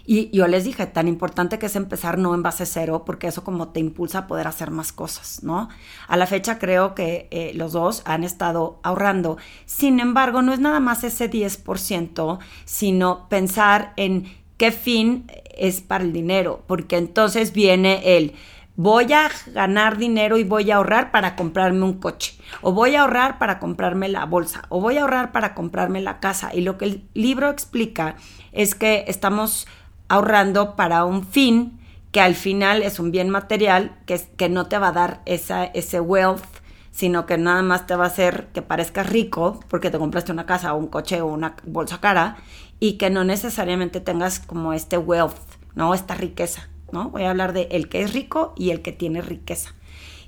Y 0.04 0.28
yo 0.36 0.46
les 0.46 0.64
dije, 0.64 0.86
tan 0.86 1.08
importante 1.08 1.58
que 1.58 1.64
es 1.64 1.74
empezar 1.74 2.18
no 2.18 2.34
en 2.34 2.42
base 2.42 2.66
cero, 2.66 3.04
porque 3.06 3.28
eso 3.28 3.44
como 3.44 3.68
te 3.68 3.80
impulsa 3.80 4.18
a 4.18 4.26
poder 4.26 4.46
hacer 4.46 4.70
más 4.70 4.92
cosas, 4.92 5.42
¿no? 5.42 5.70
A 6.06 6.18
la 6.18 6.26
fecha 6.26 6.58
creo 6.58 6.94
que 6.94 7.28
eh, 7.30 7.52
los 7.54 7.72
dos 7.72 8.02
han 8.04 8.24
estado 8.24 8.78
ahorrando. 8.82 9.38
Sin 9.64 9.98
embargo, 9.98 10.42
no 10.42 10.52
es 10.52 10.60
nada 10.60 10.78
más 10.78 11.02
ese 11.02 11.30
10%, 11.30 12.38
sino 12.66 13.26
pensar 13.30 13.94
en 13.96 14.30
qué 14.58 14.70
fin 14.70 15.32
es 15.56 15.80
para 15.80 16.04
el 16.04 16.12
dinero, 16.12 16.62
porque 16.66 16.98
entonces 16.98 17.54
viene 17.54 18.18
el 18.18 18.34
voy 18.76 19.12
a 19.12 19.30
ganar 19.52 19.96
dinero 19.96 20.36
y 20.36 20.44
voy 20.44 20.70
a 20.70 20.76
ahorrar 20.76 21.10
para 21.10 21.34
comprarme 21.34 21.82
un 21.82 21.94
coche, 21.94 22.34
o 22.60 22.72
voy 22.72 22.94
a 22.94 23.02
ahorrar 23.02 23.38
para 23.38 23.58
comprarme 23.58 24.08
la 24.08 24.24
bolsa, 24.26 24.62
o 24.68 24.80
voy 24.80 24.98
a 24.98 25.02
ahorrar 25.02 25.32
para 25.32 25.54
comprarme 25.54 26.00
la 26.00 26.20
casa. 26.20 26.54
Y 26.54 26.60
lo 26.60 26.78
que 26.78 26.84
el 26.84 27.08
libro 27.14 27.50
explica 27.50 28.16
es 28.52 28.74
que 28.74 29.04
estamos 29.08 29.66
ahorrando 30.08 30.76
para 30.76 31.04
un 31.04 31.26
fin 31.26 31.80
que 32.12 32.20
al 32.20 32.34
final 32.34 32.82
es 32.82 32.98
un 32.98 33.10
bien 33.10 33.28
material 33.28 33.96
que, 34.06 34.20
que 34.36 34.48
no 34.48 34.66
te 34.66 34.78
va 34.78 34.88
a 34.88 34.92
dar 34.92 35.20
esa, 35.26 35.64
ese 35.64 36.00
wealth, 36.00 36.44
sino 36.90 37.26
que 37.26 37.36
nada 37.36 37.62
más 37.62 37.86
te 37.86 37.94
va 37.94 38.04
a 38.04 38.08
hacer 38.08 38.48
que 38.54 38.62
parezcas 38.62 39.08
rico 39.08 39.60
porque 39.68 39.90
te 39.90 39.98
compraste 39.98 40.32
una 40.32 40.46
casa 40.46 40.72
o 40.72 40.78
un 40.78 40.86
coche 40.86 41.20
o 41.20 41.26
una 41.26 41.56
bolsa 41.64 42.00
cara 42.00 42.36
y 42.80 42.94
que 42.94 43.10
no 43.10 43.24
necesariamente 43.24 44.00
tengas 44.00 44.38
como 44.38 44.72
este 44.72 44.96
wealth, 44.96 45.36
¿no? 45.74 45.92
Esta 45.92 46.14
riqueza. 46.14 46.68
¿No? 46.92 47.10
Voy 47.10 47.24
a 47.24 47.30
hablar 47.30 47.52
de 47.52 47.68
el 47.70 47.88
que 47.88 48.02
es 48.02 48.12
rico 48.12 48.54
y 48.56 48.70
el 48.70 48.82
que 48.82 48.92
tiene 48.92 49.22
riqueza. 49.22 49.74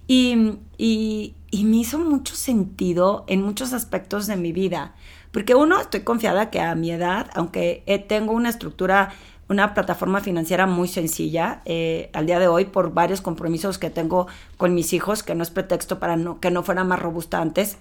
Y, 0.06 0.58
y, 0.78 1.34
me 1.52 1.76
hizo 1.76 1.98
mucho 1.98 2.34
sentido 2.34 3.24
en 3.26 3.42
muchos 3.42 3.72
aspectos 3.72 4.26
de 4.26 4.36
mi 4.36 4.52
vida, 4.52 4.94
porque 5.32 5.54
uno, 5.54 5.78
estoy 5.80 6.00
confiada 6.00 6.50
que 6.50 6.60
a 6.60 6.74
mi 6.74 6.90
edad, 6.90 7.30
aunque 7.34 7.84
tengo 8.08 8.32
una 8.32 8.48
estructura, 8.48 9.12
una 9.50 9.74
plataforma 9.74 10.20
financiera 10.20 10.66
muy 10.66 10.88
sencilla 10.88 11.60
eh, 11.66 12.10
al 12.14 12.24
día 12.24 12.38
de 12.38 12.48
hoy 12.48 12.64
por 12.64 12.94
varios 12.94 13.20
compromisos 13.20 13.76
que 13.78 13.90
tengo 13.90 14.28
con 14.56 14.74
mis 14.74 14.94
hijos, 14.94 15.22
que 15.22 15.34
no 15.34 15.42
es 15.42 15.50
pretexto 15.50 15.98
para 15.98 16.16
no, 16.16 16.40
que 16.40 16.50
no 16.50 16.62
fuera 16.62 16.84
más 16.84 17.00
robusta 17.00 17.42
antes, 17.42 17.76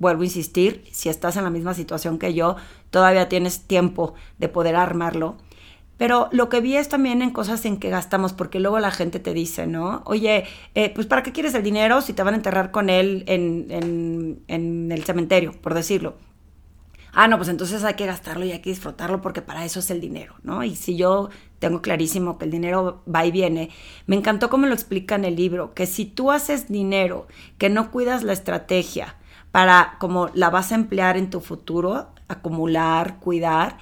vuelvo 0.00 0.22
a 0.22 0.24
insistir, 0.24 0.84
si 0.90 1.08
estás 1.08 1.36
en 1.36 1.44
la 1.44 1.50
misma 1.50 1.74
situación 1.74 2.18
que 2.18 2.34
yo, 2.34 2.56
todavía 2.90 3.28
tienes 3.28 3.62
tiempo 3.62 4.14
de 4.38 4.48
poder 4.48 4.74
armarlo. 4.74 5.36
Pero 6.00 6.30
lo 6.32 6.48
que 6.48 6.62
vi 6.62 6.76
es 6.76 6.88
también 6.88 7.20
en 7.20 7.30
cosas 7.30 7.66
en 7.66 7.76
que 7.76 7.90
gastamos, 7.90 8.32
porque 8.32 8.58
luego 8.58 8.78
la 8.78 8.90
gente 8.90 9.20
te 9.20 9.34
dice, 9.34 9.66
¿no? 9.66 10.00
Oye, 10.06 10.44
eh, 10.74 10.90
pues 10.94 11.06
¿para 11.06 11.22
qué 11.22 11.30
quieres 11.30 11.52
el 11.52 11.62
dinero 11.62 12.00
si 12.00 12.14
te 12.14 12.22
van 12.22 12.32
a 12.32 12.38
enterrar 12.38 12.70
con 12.70 12.88
él 12.88 13.22
en, 13.26 13.66
en, 13.68 14.42
en 14.48 14.92
el 14.92 15.04
cementerio, 15.04 15.52
por 15.60 15.74
decirlo? 15.74 16.14
ah, 17.12 17.28
no, 17.28 17.36
pues 17.36 17.50
entonces 17.50 17.84
hay 17.84 17.94
que 17.94 18.06
gastarlo 18.06 18.46
y 18.46 18.52
hay 18.52 18.60
que 18.60 18.70
disfrutarlo 18.70 19.20
porque 19.20 19.42
para 19.42 19.66
eso 19.66 19.80
es 19.80 19.90
el 19.90 20.00
dinero, 20.00 20.36
¿no? 20.42 20.64
Y 20.64 20.74
si 20.74 20.96
yo 20.96 21.28
tengo 21.58 21.82
clarísimo 21.82 22.38
que 22.38 22.46
el 22.46 22.50
dinero 22.50 23.02
va 23.12 23.26
y 23.26 23.30
viene, 23.30 23.68
me 24.06 24.16
encantó 24.16 24.48
cómo 24.48 24.66
lo 24.66 24.72
explica 24.72 25.16
en 25.16 25.26
el 25.26 25.36
libro, 25.36 25.74
que 25.74 25.84
si 25.86 26.06
tú 26.06 26.30
haces 26.30 26.68
dinero, 26.68 27.26
que 27.58 27.68
no 27.68 27.90
cuidas 27.90 28.22
la 28.22 28.32
estrategia 28.32 29.16
para 29.50 29.96
como 29.98 30.30
la 30.32 30.48
vas 30.48 30.72
a 30.72 30.76
emplear 30.76 31.18
en 31.18 31.28
tu 31.28 31.40
futuro, 31.40 32.08
acumular, 32.28 33.18
cuidar, 33.18 33.76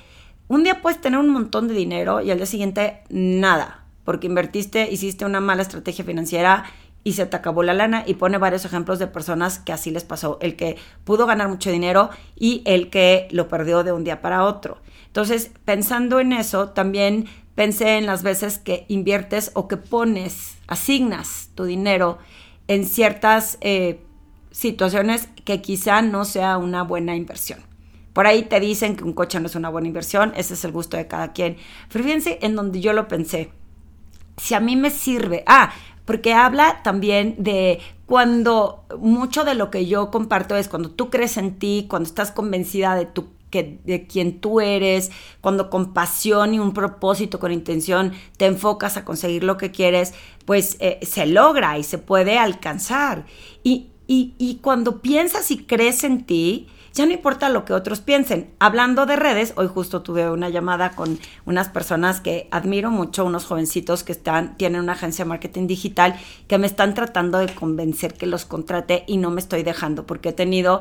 un 0.49 0.65
día 0.65 0.81
puedes 0.81 1.01
tener 1.01 1.21
un 1.21 1.29
montón 1.29 1.69
de 1.69 1.75
dinero 1.75 2.21
y 2.21 2.31
al 2.31 2.39
día 2.39 2.47
siguiente 2.47 3.03
nada, 3.11 3.85
porque 4.05 4.27
invertiste, 4.27 4.91
hiciste 4.91 5.25
una 5.25 5.41
mala 5.41 5.63
estrategia 5.63 6.05
financiera 6.05 6.65
y 7.05 7.13
se 7.13 7.27
te 7.27 7.37
acabó 7.37 7.63
la 7.63 7.75
lana 7.75 8.03
y 8.07 8.15
pone 8.15 8.39
varios 8.39 8.65
ejemplos 8.65 8.99
de 8.99 9.07
personas 9.07 9.59
que 9.59 9.73
así 9.73 9.91
les 9.91 10.05
pasó, 10.05 10.39
el 10.41 10.57
que 10.57 10.77
pudo 11.05 11.27
ganar 11.27 11.49
mucho 11.49 11.71
dinero 11.71 12.11
y 12.35 12.63
el 12.65 12.91
que 12.91 13.29
lo 13.31 13.49
perdió 13.49 13.85
de 13.85 13.93
un 13.93 14.05
día 14.05 14.21
para 14.21 14.45
otro. 14.45 14.79
Entonces, 15.07 15.51
pensando 15.65 16.21
en 16.21 16.33
eso, 16.33 16.71
también 16.71 17.27
pensé 17.55 17.97
en 17.97 18.07
las 18.07 18.23
veces 18.23 18.59
que 18.59 18.85
inviertes 18.89 19.51
o 19.55 19.69
que 19.69 19.77
pones, 19.77 20.59
asignas 20.67 21.51
tu 21.55 21.65
dinero 21.65 22.19
en 22.69 22.87
ciertas 22.87 23.59
eh, 23.61 24.01
situaciones 24.51 25.29
que 25.45 25.61
quizá 25.61 26.03
no 26.03 26.25
sea 26.25 26.59
una 26.59 26.83
buena 26.83 27.17
inversión. 27.17 27.68
Por 28.19 28.27
ahí 28.27 28.43
te 28.43 28.59
dicen 28.59 28.97
que 28.97 29.05
un 29.05 29.13
coche 29.13 29.39
no 29.39 29.47
es 29.47 29.55
una 29.55 29.69
buena 29.69 29.87
inversión, 29.87 30.33
ese 30.35 30.55
es 30.55 30.65
el 30.65 30.73
gusto 30.73 30.97
de 30.97 31.07
cada 31.07 31.33
quien. 31.33 31.57
Pero 31.89 32.03
fíjense 32.03 32.41
en 32.43 32.57
donde 32.57 32.81
yo 32.81 32.93
lo 32.93 33.07
pensé. 33.07 33.53
Si 34.39 34.55
a 34.55 34.59
mí 34.59 34.75
me 34.75 34.91
sirve, 34.91 35.45
ah, 35.47 35.73
porque 36.05 36.35
habla 36.35 36.83
también 36.83 37.37
de 37.39 37.79
cuando 38.07 38.83
mucho 38.99 39.45
de 39.45 39.55
lo 39.55 39.71
que 39.71 39.87
yo 39.87 40.11
comparto 40.11 40.57
es 40.57 40.67
cuando 40.67 40.91
tú 40.91 41.11
crees 41.11 41.37
en 41.37 41.61
ti, 41.61 41.87
cuando 41.89 42.09
estás 42.09 42.33
convencida 42.33 42.97
de 42.97 43.07
tu 43.07 43.29
que, 43.51 43.79
de 43.85 44.09
quien 44.09 44.41
tú 44.41 44.59
eres, 44.61 45.13
cuando 45.41 45.71
con 45.71 45.95
pasión 45.95 46.55
y 46.55 46.59
un 46.59 46.75
propósito, 46.75 47.39
con 47.39 47.53
intención, 47.53 48.15
te 48.37 48.47
enfocas 48.47 48.97
a 48.97 49.05
conseguir 49.05 49.45
lo 49.45 49.57
que 49.57 49.71
quieres, 49.71 50.13
pues 50.45 50.77
eh, 50.81 50.99
se 51.03 51.25
logra 51.27 51.79
y 51.79 51.85
se 51.85 51.99
puede 51.99 52.37
alcanzar. 52.37 53.27
Y, 53.63 53.91
y, 54.09 54.35
y 54.39 54.57
cuando 54.57 55.03
piensas 55.03 55.53
y 55.53 55.59
crees 55.59 56.03
en 56.03 56.27
ti, 56.27 56.67
ya 56.99 57.07
no 57.07 57.13
importa 57.13 57.49
lo 57.49 57.65
que 57.65 57.73
otros 57.73 58.01
piensen. 58.01 58.51
Hablando 58.59 59.07
de 59.07 59.15
redes, 59.15 59.53
hoy 59.57 59.69
justo 59.69 60.03
tuve 60.03 60.29
una 60.29 60.49
llamada 60.49 60.91
con 60.91 61.21
unas 61.47 61.69
personas 61.69 62.21
que 62.21 62.49
admiro 62.51 62.91
mucho, 62.91 63.25
unos 63.25 63.47
jovencitos 63.47 64.03
que 64.03 64.11
están, 64.11 64.57
tienen 64.57 64.81
una 64.81 64.95
agencia 64.95 65.25
de 65.25 65.29
marketing 65.29 65.69
digital, 65.69 66.19
que 66.49 66.59
me 66.59 66.67
están 66.67 66.95
tratando 66.95 67.39
de 67.39 67.55
convencer 67.55 68.15
que 68.15 68.27
los 68.27 68.45
contrate 68.45 69.05
y 69.07 69.17
no 69.17 69.31
me 69.31 69.41
estoy 69.41 69.63
dejando, 69.63 70.07
porque 70.07 70.31
he 70.31 70.33
tenido, 70.33 70.81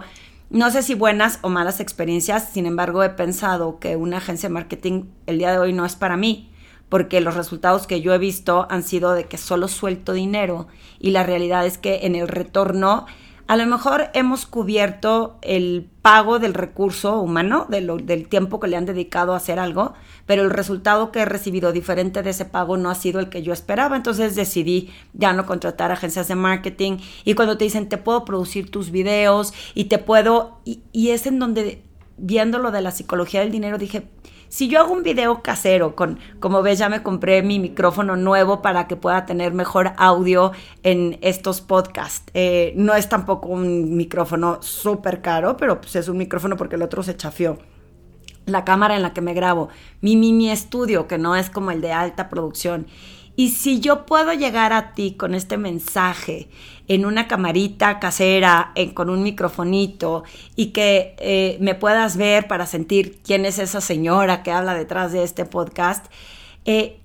no 0.50 0.72
sé 0.72 0.82
si 0.82 0.96
buenas 0.96 1.38
o 1.44 1.50
malas 1.50 1.80
experiencias, 1.80 2.50
sin 2.52 2.66
embargo 2.66 3.04
he 3.04 3.10
pensado 3.12 3.78
que 3.78 3.96
una 3.96 4.18
agencia 4.18 4.50
de 4.50 4.54
marketing 4.54 5.04
el 5.28 5.38
día 5.38 5.52
de 5.52 5.60
hoy 5.60 5.72
no 5.72 5.86
es 5.86 5.96
para 5.96 6.18
mí 6.18 6.52
porque 6.90 7.20
los 7.20 7.36
resultados 7.36 7.86
que 7.86 8.00
yo 8.00 8.14
he 8.14 8.18
visto 8.18 8.66
han 8.70 8.82
sido 8.82 9.12
de 9.12 9.26
que 9.26 9.38
solo 9.38 9.68
suelto 9.68 10.14
dinero 10.14 10.68
y 11.00 11.12
la 11.12 11.24
realidad 11.24 11.66
es 11.66 11.78
que 11.78 12.06
en 12.06 12.16
el 12.16 12.30
retorno 12.30 13.06
a 13.48 13.56
lo 13.56 13.66
mejor 13.66 14.10
hemos 14.14 14.46
cubierto 14.46 15.38
el 15.42 15.90
pago 16.02 16.38
del 16.40 16.54
recurso 16.54 17.22
humano, 17.22 17.66
del 17.70 18.28
tiempo 18.28 18.60
que 18.60 18.68
le 18.68 18.76
han 18.76 18.86
dedicado 18.86 19.34
a 19.34 19.38
hacer 19.38 19.58
algo, 19.58 19.94
pero 20.26 20.44
el 20.44 20.50
resultado 20.50 21.12
que 21.12 21.20
he 21.20 21.26
recibido 21.26 21.72
diferente 21.72 22.24
de 22.24 22.32
ese 22.32 22.44
pago 22.44 22.76
no 22.76 22.90
ha 22.90 22.96
sido 22.96 23.22
el 23.22 23.30
que 23.30 23.44
yo 23.44 23.54
esperaba. 23.54 23.96
Entonces 23.96 24.36
decidí 24.36 24.92
ya 25.14 25.32
no 25.32 25.46
contratar 25.46 25.94
agencias 25.94 26.28
de 26.28 26.36
marketing 26.36 26.98
y 27.24 27.36
cuando 27.36 27.58
te 27.58 27.64
dicen 27.64 27.88
te 27.88 27.98
puedo 27.98 28.26
producir 28.26 28.70
tus 28.70 28.92
videos 28.92 29.54
y 29.74 29.86
te 29.86 29.98
puedo, 29.98 30.60
y, 30.66 30.82
y 30.92 31.12
es 31.12 31.26
en 31.26 31.40
donde 31.40 31.84
viendo 32.18 32.60
lo 32.60 32.72
de 32.72 32.82
la 32.82 32.92
psicología 32.92 33.40
del 33.40 33.52
dinero 33.52 33.78
dije, 33.78 34.10
si 34.50 34.68
yo 34.68 34.80
hago 34.80 34.94
un 34.94 35.04
video 35.04 35.42
casero 35.42 35.96
con, 35.96 36.20
como 36.40 36.62
ves, 36.62 36.80
ya 36.80 36.90
me 36.90 37.04
compré 37.04 37.42
mi 37.44 37.60
micrófono 37.60 38.16
nuevo 38.16 38.62
para 38.62 38.88
que 38.88 38.96
pueda 38.96 39.26
tener 39.26 39.54
mejor 39.54 39.94
audio 39.98 40.52
en 40.84 41.18
estos 41.22 41.62
podcasts. 41.62 42.32
Eh, 42.34 42.74
no 42.76 42.94
es 42.96 43.10
tampoco 43.10 43.50
un 43.50 43.96
micrófono 43.96 44.62
súper 44.62 45.22
caro, 45.22 45.58
pero 45.58 45.82
pues 45.82 45.96
es 45.96 46.08
un 46.08 46.18
micrófono 46.18 46.58
porque 46.58 46.76
el 46.76 46.82
otro 46.82 47.04
se 47.04 47.16
chafió. 47.16 47.58
La 48.46 48.64
cámara 48.64 48.96
en 48.96 49.02
la 49.02 49.14
que 49.14 49.20
me 49.20 49.34
grabo, 49.34 49.68
mi 50.00 50.16
mini 50.16 50.50
estudio, 50.50 51.08
que 51.08 51.18
no 51.18 51.36
es 51.36 51.50
como 51.50 51.72
el 51.72 51.82
de 51.82 51.92
alta 51.92 52.30
producción. 52.30 52.88
Y 53.40 53.52
si 53.52 53.80
yo 53.80 54.08
puedo 54.08 54.34
llegar 54.34 54.74
a 54.74 54.96
ti 54.96 55.14
con 55.14 55.36
este 55.36 55.58
mensaje 55.58 56.50
en 56.88 57.06
una 57.06 57.28
camarita 57.28 58.00
casera, 58.00 58.74
con 58.96 59.12
un 59.12 59.22
microfonito, 59.22 60.24
y 60.56 60.72
que 60.72 61.16
eh, 61.20 61.58
me 61.62 61.76
puedas 61.76 62.18
ver 62.18 62.48
para 62.48 62.66
sentir 62.66 63.20
quién 63.24 63.46
es 63.46 63.60
esa 63.60 63.80
señora 63.80 64.42
que 64.42 64.52
habla 64.52 64.74
detrás 64.74 65.12
de 65.12 65.24
este 65.24 65.46
podcast, 65.46 66.08
eh, 66.66 67.00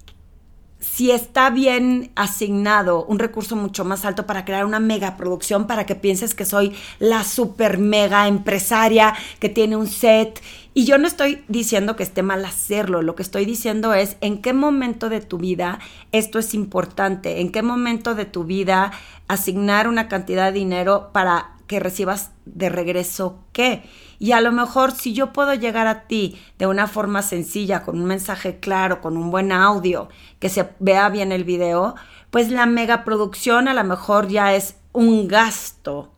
si 0.82 1.12
está 1.12 1.48
bien 1.48 2.10
asignado 2.16 3.04
un 3.04 3.20
recurso 3.20 3.54
mucho 3.54 3.84
más 3.84 4.04
alto 4.04 4.26
para 4.26 4.44
crear 4.44 4.66
una 4.66 4.80
mega 4.80 5.16
producción, 5.16 5.68
para 5.68 5.86
que 5.86 5.94
pienses 5.94 6.34
que 6.34 6.44
soy 6.44 6.74
la 6.98 7.22
super 7.22 7.78
mega 7.78 8.26
empresaria 8.26 9.14
que 9.38 9.48
tiene 9.48 9.76
un 9.76 9.86
set. 9.86 10.42
Y 10.74 10.84
yo 10.84 10.98
no 10.98 11.06
estoy 11.06 11.44
diciendo 11.46 11.94
que 11.94 12.02
esté 12.02 12.22
mal 12.22 12.44
hacerlo, 12.44 13.00
lo 13.00 13.14
que 13.14 13.22
estoy 13.22 13.44
diciendo 13.44 13.94
es 13.94 14.16
en 14.20 14.42
qué 14.42 14.52
momento 14.52 15.08
de 15.08 15.20
tu 15.20 15.38
vida 15.38 15.78
esto 16.10 16.40
es 16.40 16.52
importante, 16.52 17.40
en 17.40 17.52
qué 17.52 17.62
momento 17.62 18.16
de 18.16 18.24
tu 18.24 18.44
vida 18.44 18.92
asignar 19.28 19.86
una 19.86 20.08
cantidad 20.08 20.46
de 20.46 20.58
dinero 20.58 21.10
para 21.12 21.52
que 21.72 21.80
recibas 21.80 22.32
de 22.44 22.68
regreso 22.68 23.38
qué. 23.54 23.82
Y 24.18 24.32
a 24.32 24.42
lo 24.42 24.52
mejor 24.52 24.92
si 24.92 25.14
yo 25.14 25.32
puedo 25.32 25.54
llegar 25.54 25.86
a 25.86 26.06
ti 26.06 26.38
de 26.58 26.66
una 26.66 26.86
forma 26.86 27.22
sencilla, 27.22 27.82
con 27.82 27.98
un 27.98 28.04
mensaje 28.04 28.60
claro, 28.60 29.00
con 29.00 29.16
un 29.16 29.30
buen 29.30 29.52
audio, 29.52 30.10
que 30.38 30.50
se 30.50 30.68
vea 30.80 31.08
bien 31.08 31.32
el 31.32 31.44
video, 31.44 31.94
pues 32.30 32.50
la 32.50 32.66
megaproducción 32.66 33.68
a 33.68 33.74
lo 33.74 33.84
mejor 33.84 34.28
ya 34.28 34.54
es 34.54 34.76
un 34.92 35.28
gasto 35.28 36.12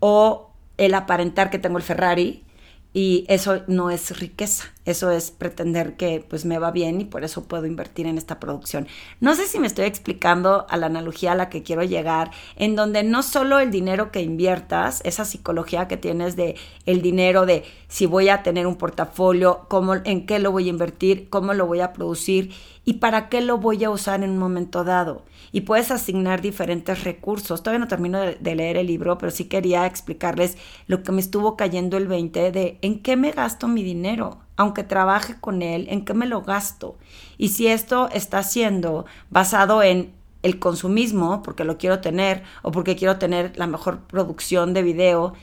o 0.00 0.50
el 0.76 0.92
aparentar 0.92 1.50
que 1.50 1.60
tengo 1.60 1.78
el 1.78 1.84
Ferrari 1.84 2.44
y 2.92 3.26
eso 3.28 3.62
no 3.68 3.90
es 3.90 4.18
riqueza, 4.18 4.72
eso 4.86 5.10
es 5.10 5.30
pretender 5.30 5.96
que 5.96 6.24
pues 6.26 6.44
me 6.44 6.58
va 6.58 6.70
bien 6.70 7.00
y 7.00 7.04
por 7.04 7.24
eso 7.24 7.44
puedo 7.44 7.66
invertir 7.66 8.06
en 8.06 8.16
esta 8.16 8.40
producción. 8.40 8.86
No 9.20 9.34
sé 9.34 9.46
si 9.46 9.58
me 9.58 9.66
estoy 9.66 9.84
explicando 9.84 10.66
a 10.70 10.76
la 10.76 10.86
analogía 10.86 11.32
a 11.32 11.34
la 11.34 11.50
que 11.50 11.62
quiero 11.62 11.82
llegar, 11.82 12.30
en 12.56 12.76
donde 12.76 13.02
no 13.02 13.22
solo 13.22 13.58
el 13.58 13.70
dinero 13.70 14.10
que 14.12 14.22
inviertas, 14.22 15.02
esa 15.04 15.24
psicología 15.24 15.88
que 15.88 15.96
tienes 15.96 16.36
de 16.36 16.54
el 16.86 17.02
dinero 17.02 17.46
de 17.46 17.64
si 17.88 18.06
voy 18.06 18.28
a 18.28 18.42
tener 18.42 18.66
un 18.66 18.76
portafolio, 18.76 19.66
cómo, 19.68 19.96
en 19.96 20.24
qué 20.24 20.38
lo 20.38 20.52
voy 20.52 20.68
a 20.68 20.70
invertir, 20.70 21.28
cómo 21.28 21.52
lo 21.52 21.66
voy 21.66 21.80
a 21.80 21.92
producir 21.92 22.52
y 22.84 22.94
para 22.94 23.28
qué 23.28 23.40
lo 23.40 23.58
voy 23.58 23.82
a 23.84 23.90
usar 23.90 24.22
en 24.22 24.30
un 24.30 24.38
momento 24.38 24.84
dado. 24.84 25.24
Y 25.52 25.62
puedes 25.62 25.90
asignar 25.90 26.40
diferentes 26.40 27.02
recursos. 27.02 27.62
Todavía 27.62 27.80
no 27.80 27.88
termino 27.88 28.20
de, 28.20 28.54
leer 28.54 28.76
el 28.76 28.86
libro, 28.86 29.18
pero 29.18 29.32
sí 29.32 29.46
quería 29.46 29.86
explicarles 29.86 30.56
lo 30.86 31.02
que 31.02 31.12
me 31.12 31.20
estuvo 31.20 31.56
cayendo 31.56 31.96
el 31.96 32.06
20 32.06 32.52
de 32.52 32.78
en 32.82 33.02
qué 33.02 33.16
me 33.16 33.32
gasto 33.32 33.66
mi 33.66 33.82
dinero, 33.82 34.38
aunque 34.56 34.82
trabaje 34.82 35.36
con 35.40 35.62
él, 35.62 35.86
en 35.90 36.04
qué 36.04 36.14
me 36.14 36.26
lo 36.26 36.42
gasto. 36.42 36.96
Y 37.38 37.48
si 37.48 37.66
esto 37.66 38.08
está 38.12 38.42
siendo 38.42 39.06
basado 39.30 39.82
en 39.82 40.12
el 40.42 40.58
consumismo, 40.58 41.42
porque 41.42 41.64
lo 41.64 41.76
quiero 41.78 42.00
tener 42.00 42.42
o 42.62 42.72
porque 42.72 42.96
quiero 42.96 43.18
tener 43.18 43.52
la 43.56 43.66
mejor 43.66 44.00
producción 44.00 44.74
de 44.74 44.82
video, 44.82 45.34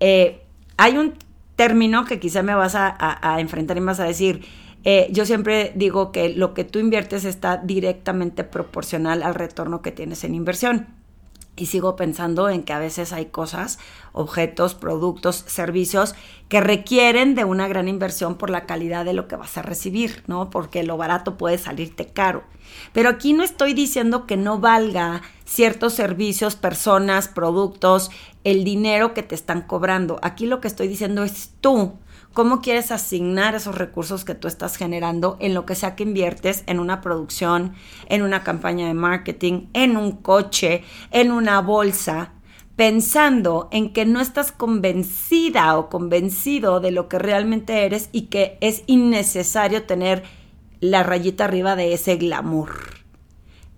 eh, 0.00 0.42
hay 0.76 0.96
un 0.96 1.14
término 1.56 2.04
que 2.04 2.20
quizá 2.20 2.42
me 2.42 2.54
vas 2.54 2.74
a, 2.74 3.36
enfrentar 3.40 3.76
y 3.76 3.80
vas 3.80 4.00
a 4.00 4.04
decir, 4.04 4.44
eh, 4.84 5.08
yo 5.10 5.26
siempre 5.26 5.72
digo 5.74 6.12
que 6.12 6.28
lo 6.28 6.54
que 6.54 6.64
tú 6.64 6.78
inviertes 6.78 7.24
está 7.24 7.56
directamente 7.56 8.44
proporcional 8.44 9.22
al 9.22 9.34
retorno 9.34 9.82
que 9.82 9.92
tienes 9.92 10.22
en 10.24 10.34
inversión. 10.34 10.97
Y 11.58 11.66
sigo 11.66 11.96
pensando 11.96 12.48
en 12.48 12.62
que 12.62 12.72
a 12.72 12.78
veces 12.78 13.12
hay 13.12 13.26
cosas, 13.26 13.80
objetos, 14.12 14.74
productos, 14.74 15.44
servicios 15.48 16.14
que 16.48 16.60
requieren 16.60 17.34
de 17.34 17.44
una 17.44 17.66
gran 17.66 17.88
inversión 17.88 18.36
por 18.36 18.48
la 18.48 18.64
calidad 18.64 19.04
de 19.04 19.12
lo 19.12 19.26
que 19.26 19.36
vas 19.36 19.58
a 19.58 19.62
recibir, 19.62 20.22
¿no? 20.28 20.50
Porque 20.50 20.84
lo 20.84 20.96
barato 20.96 21.36
puede 21.36 21.58
salirte 21.58 22.06
caro. 22.06 22.44
Pero 22.92 23.08
aquí 23.08 23.32
no 23.32 23.42
estoy 23.42 23.74
diciendo 23.74 24.24
que 24.24 24.36
no 24.36 24.60
valga 24.60 25.22
ciertos 25.44 25.94
servicios, 25.94 26.54
personas, 26.54 27.26
productos, 27.26 28.10
el 28.44 28.62
dinero 28.62 29.12
que 29.12 29.24
te 29.24 29.34
están 29.34 29.62
cobrando. 29.62 30.20
Aquí 30.22 30.46
lo 30.46 30.60
que 30.60 30.68
estoy 30.68 30.86
diciendo 30.86 31.24
es 31.24 31.50
tú 31.60 31.98
cómo 32.32 32.60
quieres 32.60 32.92
asignar 32.92 33.54
esos 33.54 33.76
recursos 33.76 34.24
que 34.24 34.34
tú 34.34 34.48
estás 34.48 34.76
generando 34.76 35.36
en 35.40 35.54
lo 35.54 35.66
que 35.66 35.74
sea 35.74 35.96
que 35.96 36.04
inviertes 36.04 36.64
en 36.66 36.80
una 36.80 37.00
producción, 37.00 37.74
en 38.08 38.22
una 38.22 38.44
campaña 38.44 38.86
de 38.86 38.94
marketing, 38.94 39.66
en 39.72 39.96
un 39.96 40.12
coche, 40.12 40.84
en 41.10 41.32
una 41.32 41.60
bolsa, 41.60 42.32
pensando 42.76 43.68
en 43.72 43.92
que 43.92 44.06
no 44.06 44.20
estás 44.20 44.52
convencida 44.52 45.76
o 45.76 45.88
convencido 45.88 46.78
de 46.78 46.92
lo 46.92 47.08
que 47.08 47.18
realmente 47.18 47.84
eres 47.84 48.08
y 48.12 48.26
que 48.26 48.56
es 48.60 48.84
innecesario 48.86 49.82
tener 49.82 50.22
la 50.80 51.02
rayita 51.02 51.44
arriba 51.44 51.74
de 51.74 51.92
ese 51.92 52.16
glamour. 52.16 52.70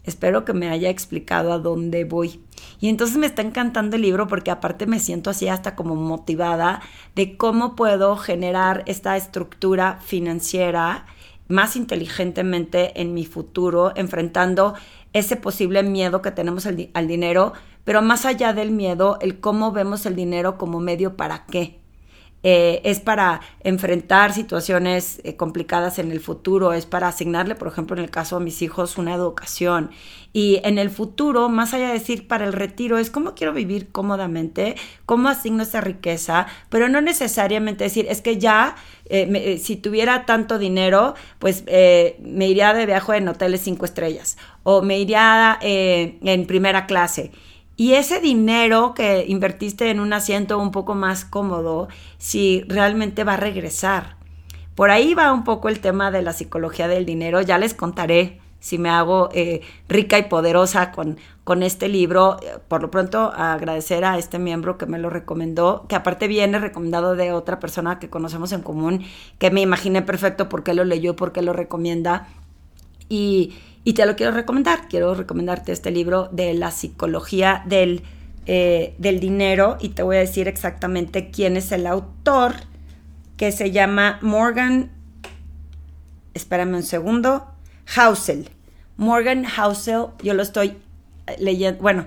Espero 0.04 0.45
que 0.45 0.52
me 0.52 0.69
haya 0.69 0.90
explicado 0.90 1.52
a 1.52 1.59
dónde 1.59 2.04
voy. 2.04 2.40
Y 2.80 2.88
entonces 2.88 3.18
me 3.18 3.26
está 3.26 3.42
encantando 3.42 3.96
el 3.96 4.02
libro 4.02 4.26
porque 4.26 4.50
aparte 4.50 4.87
me 4.87 4.99
siento 4.99 5.30
así 5.30 5.49
hasta 5.49 5.76
como 5.76 5.94
motivada 5.94 6.80
de 7.14 7.37
cómo 7.37 7.76
puedo 7.76 8.16
generar 8.16 8.82
esta 8.87 9.16
estructura 9.16 9.99
financiera 10.02 11.04
más 11.50 11.76
inteligentemente 11.76 13.00
en 13.00 13.12
mi 13.12 13.26
futuro, 13.26 13.92
enfrentando 13.96 14.75
ese 15.12 15.37
posible 15.37 15.82
miedo 15.82 16.22
que 16.22 16.30
tenemos 16.30 16.66
al, 16.66 17.08
dinero, 17.08 17.52
pero 17.84 18.02
más 18.02 18.25
allá 18.25 18.52
del 18.52 18.70
miedo, 18.70 19.18
el 19.20 19.40
cómo 19.40 19.72
vemos 19.72 20.06
el 20.06 20.14
dinero 20.14 20.56
como 20.56 20.78
medio 20.80 21.16
para 21.16 21.44
qué. 21.46 21.79
Eh, 22.42 22.80
es 22.85 23.00
para 23.00 23.42
enfrentar 23.62 24.32
situaciones 24.32 25.20
eh, 25.25 25.37
complicadas 25.37 25.99
en 25.99 26.11
el 26.11 26.20
futuro, 26.20 26.73
es 26.73 26.87
para 26.87 27.09
asignarle, 27.09 27.54
por 27.54 27.68
ejemplo, 27.68 27.97
en 27.97 28.02
el 28.02 28.11
caso 28.11 28.38
de 28.38 28.44
mis 28.47 28.62
hijos, 28.62 28.97
una 28.97 29.14
educación. 29.14 29.90
Y 30.32 30.61
en 30.64 30.78
el 30.78 30.88
futuro, 30.90 31.50
más 31.50 31.75
allá 31.75 31.88
de 31.88 31.94
decir 31.94 32.28
para 32.28 32.47
el 32.47 32.54
retiro, 32.54 32.97
es 32.97 33.11
cómo 33.11 33.35
quiero 33.35 33.52
vivir 33.52 33.90
cómodamente, 33.90 34.76
cómo 35.04 35.28
asigno 35.28 35.64
esa 35.64 35.82
riqueza, 35.82 36.47
pero 36.70 36.88
no 36.88 37.00
necesariamente 37.02 37.85
decir, 37.85 38.06
es 38.09 38.23
que 38.23 38.38
ya, 38.38 38.76
eh, 39.06 39.61
si 39.62 39.76
tuviera 39.76 40.25
tanto 40.25 40.59
dinero, 40.59 41.14
pues 41.40 41.64
me 41.64 42.49
iría 42.49 42.73
de 42.73 42.87
viaje 42.87 43.16
en 43.16 43.28
hoteles 43.28 43.61
cinco 43.62 43.85
estrellas 43.85 44.38
o 44.62 44.82
me 44.82 44.99
iría 44.99 45.59
en 45.61 46.47
primera 46.47 46.87
clase. 46.87 47.32
Y 47.80 47.94
ese 47.94 48.20
dinero 48.20 48.92
que 48.92 49.25
invertiste 49.26 49.88
en 49.88 50.00
un 50.00 50.12
asiento 50.12 50.58
un 50.58 50.70
poco 50.70 50.94
más 50.94 51.25
cómodo, 51.25 51.88
si 52.18 52.62
realmente 52.68 53.25
va 53.25 53.32
a 53.32 53.37
regresar. 53.38 54.16
Por 54.75 54.90
ahí 54.90 55.14
va 55.14 55.32
un 55.32 55.44
poco 55.44 55.70
el 55.70 55.80
tema 55.80 56.10
de 56.10 56.20
la 56.20 56.34
psicología 56.34 56.88
del 56.88 57.06
dinero. 57.06 57.40
Ya 57.40 57.56
les 57.56 57.72
contaré 57.72 58.38
si 58.58 58.76
me 58.76 58.90
hago 58.90 59.30
eh, 59.32 59.62
rica 59.88 60.18
y 60.18 60.25
poderosa 60.25 60.92
con, 60.92 61.16
con 61.42 61.62
este 61.62 61.88
libro. 61.88 62.37
Por 62.68 62.82
lo 62.82 62.90
pronto, 62.90 63.32
agradecer 63.34 64.04
a 64.04 64.18
este 64.18 64.38
miembro 64.38 64.76
que 64.76 64.84
me 64.84 64.99
lo 64.99 65.08
recomendó, 65.08 65.87
que 65.88 65.96
aparte 65.96 66.28
viene 66.28 66.58
recomendado 66.58 67.16
de 67.16 67.32
otra 67.32 67.60
persona 67.60 67.99
que 67.99 68.10
conocemos 68.10 68.52
en 68.52 68.60
común, 68.60 69.06
que 69.38 69.50
me 69.50 69.62
imaginé 69.62 70.02
perfecto 70.02 70.50
por 70.50 70.64
qué 70.64 70.75
lo 70.75 70.84
leyó, 70.84 71.16
por 71.16 71.32
qué 71.32 71.40
lo 71.40 71.54
recomienda. 71.54 72.28
Y, 73.08 73.54
y 73.84 73.94
te 73.94 74.06
lo 74.06 74.16
quiero 74.16 74.32
recomendar. 74.32 74.88
Quiero 74.88 75.14
recomendarte 75.14 75.72
este 75.72 75.90
libro 75.90 76.28
de 76.32 76.54
la 76.54 76.70
psicología 76.70 77.62
del, 77.66 78.02
eh, 78.46 78.94
del 78.99 79.20
dinero 79.20 79.78
y 79.80 79.90
te 79.90 80.02
voy 80.02 80.16
a 80.16 80.20
decir 80.20 80.49
exactamente 80.49 81.30
quién 81.30 81.56
es 81.56 81.72
el 81.72 81.87
autor, 81.87 82.54
que 83.37 83.52
se 83.52 83.70
llama 83.70 84.18
Morgan, 84.20 84.90
espérame 86.34 86.75
un 86.75 86.82
segundo, 86.82 87.46
Housel. 87.87 88.50
Morgan 88.99 89.44
Housel, 89.44 90.08
yo 90.22 90.34
lo 90.34 90.42
estoy 90.42 90.76
leyendo, 91.38 91.80
bueno, 91.80 92.06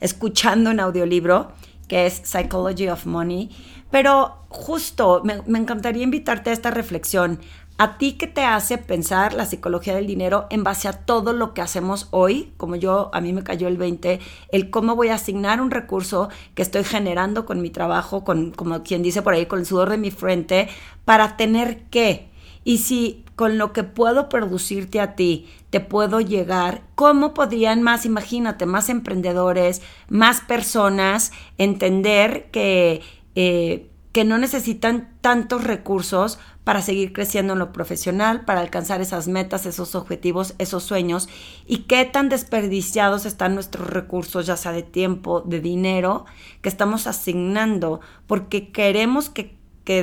escuchando 0.00 0.70
en 0.70 0.80
audiolibro, 0.80 1.52
que 1.86 2.06
es 2.06 2.22
Psychology 2.24 2.88
of 2.88 3.04
Money. 3.04 3.50
Pero 3.90 4.46
justo 4.48 5.22
me 5.24 5.58
encantaría 5.58 6.04
invitarte 6.04 6.48
a 6.48 6.52
esta 6.54 6.70
reflexión. 6.70 7.40
¿A 7.82 7.96
ti 7.96 8.12
qué 8.12 8.26
te 8.26 8.44
hace 8.44 8.76
pensar 8.76 9.32
la 9.32 9.46
psicología 9.46 9.94
del 9.94 10.06
dinero 10.06 10.46
en 10.50 10.62
base 10.62 10.86
a 10.86 10.92
todo 10.92 11.32
lo 11.32 11.54
que 11.54 11.62
hacemos 11.62 12.08
hoy? 12.10 12.52
Como 12.58 12.76
yo, 12.76 13.08
a 13.14 13.22
mí 13.22 13.32
me 13.32 13.42
cayó 13.42 13.68
el 13.68 13.78
20, 13.78 14.20
el 14.52 14.68
cómo 14.68 14.96
voy 14.96 15.08
a 15.08 15.14
asignar 15.14 15.62
un 15.62 15.70
recurso 15.70 16.28
que 16.54 16.60
estoy 16.60 16.84
generando 16.84 17.46
con 17.46 17.62
mi 17.62 17.70
trabajo, 17.70 18.22
con, 18.22 18.50
como 18.50 18.82
quien 18.82 19.02
dice 19.02 19.22
por 19.22 19.32
ahí, 19.32 19.46
con 19.46 19.60
el 19.60 19.64
sudor 19.64 19.88
de 19.88 19.96
mi 19.96 20.10
frente, 20.10 20.68
para 21.06 21.38
tener 21.38 21.84
qué. 21.84 22.28
Y 22.64 22.78
si 22.78 23.24
con 23.34 23.56
lo 23.56 23.72
que 23.72 23.82
puedo 23.82 24.28
producirte 24.28 25.00
a 25.00 25.16
ti 25.16 25.48
te 25.70 25.80
puedo 25.80 26.20
llegar, 26.20 26.82
¿cómo 26.96 27.32
podrían 27.32 27.80
más, 27.80 28.04
imagínate, 28.04 28.66
más 28.66 28.90
emprendedores, 28.90 29.80
más 30.10 30.42
personas 30.42 31.32
entender 31.56 32.50
que... 32.50 33.00
Eh, 33.36 33.89
que 34.12 34.24
no 34.24 34.38
necesitan 34.38 35.08
tantos 35.20 35.64
recursos 35.64 36.38
para 36.64 36.82
seguir 36.82 37.12
creciendo 37.12 37.54
en 37.54 37.58
lo 37.58 37.72
profesional, 37.72 38.44
para 38.44 38.60
alcanzar 38.60 39.00
esas 39.00 39.28
metas, 39.28 39.66
esos 39.66 39.94
objetivos, 39.94 40.54
esos 40.58 40.82
sueños, 40.82 41.28
y 41.66 41.78
qué 41.84 42.04
tan 42.04 42.28
desperdiciados 42.28 43.24
están 43.24 43.54
nuestros 43.54 43.88
recursos, 43.88 44.46
ya 44.46 44.56
sea 44.56 44.72
de 44.72 44.82
tiempo, 44.82 45.40
de 45.40 45.60
dinero, 45.60 46.26
que 46.60 46.68
estamos 46.68 47.06
asignando, 47.06 48.00
porque 48.26 48.70
queremos 48.70 49.30
que, 49.30 49.56
que 49.84 50.02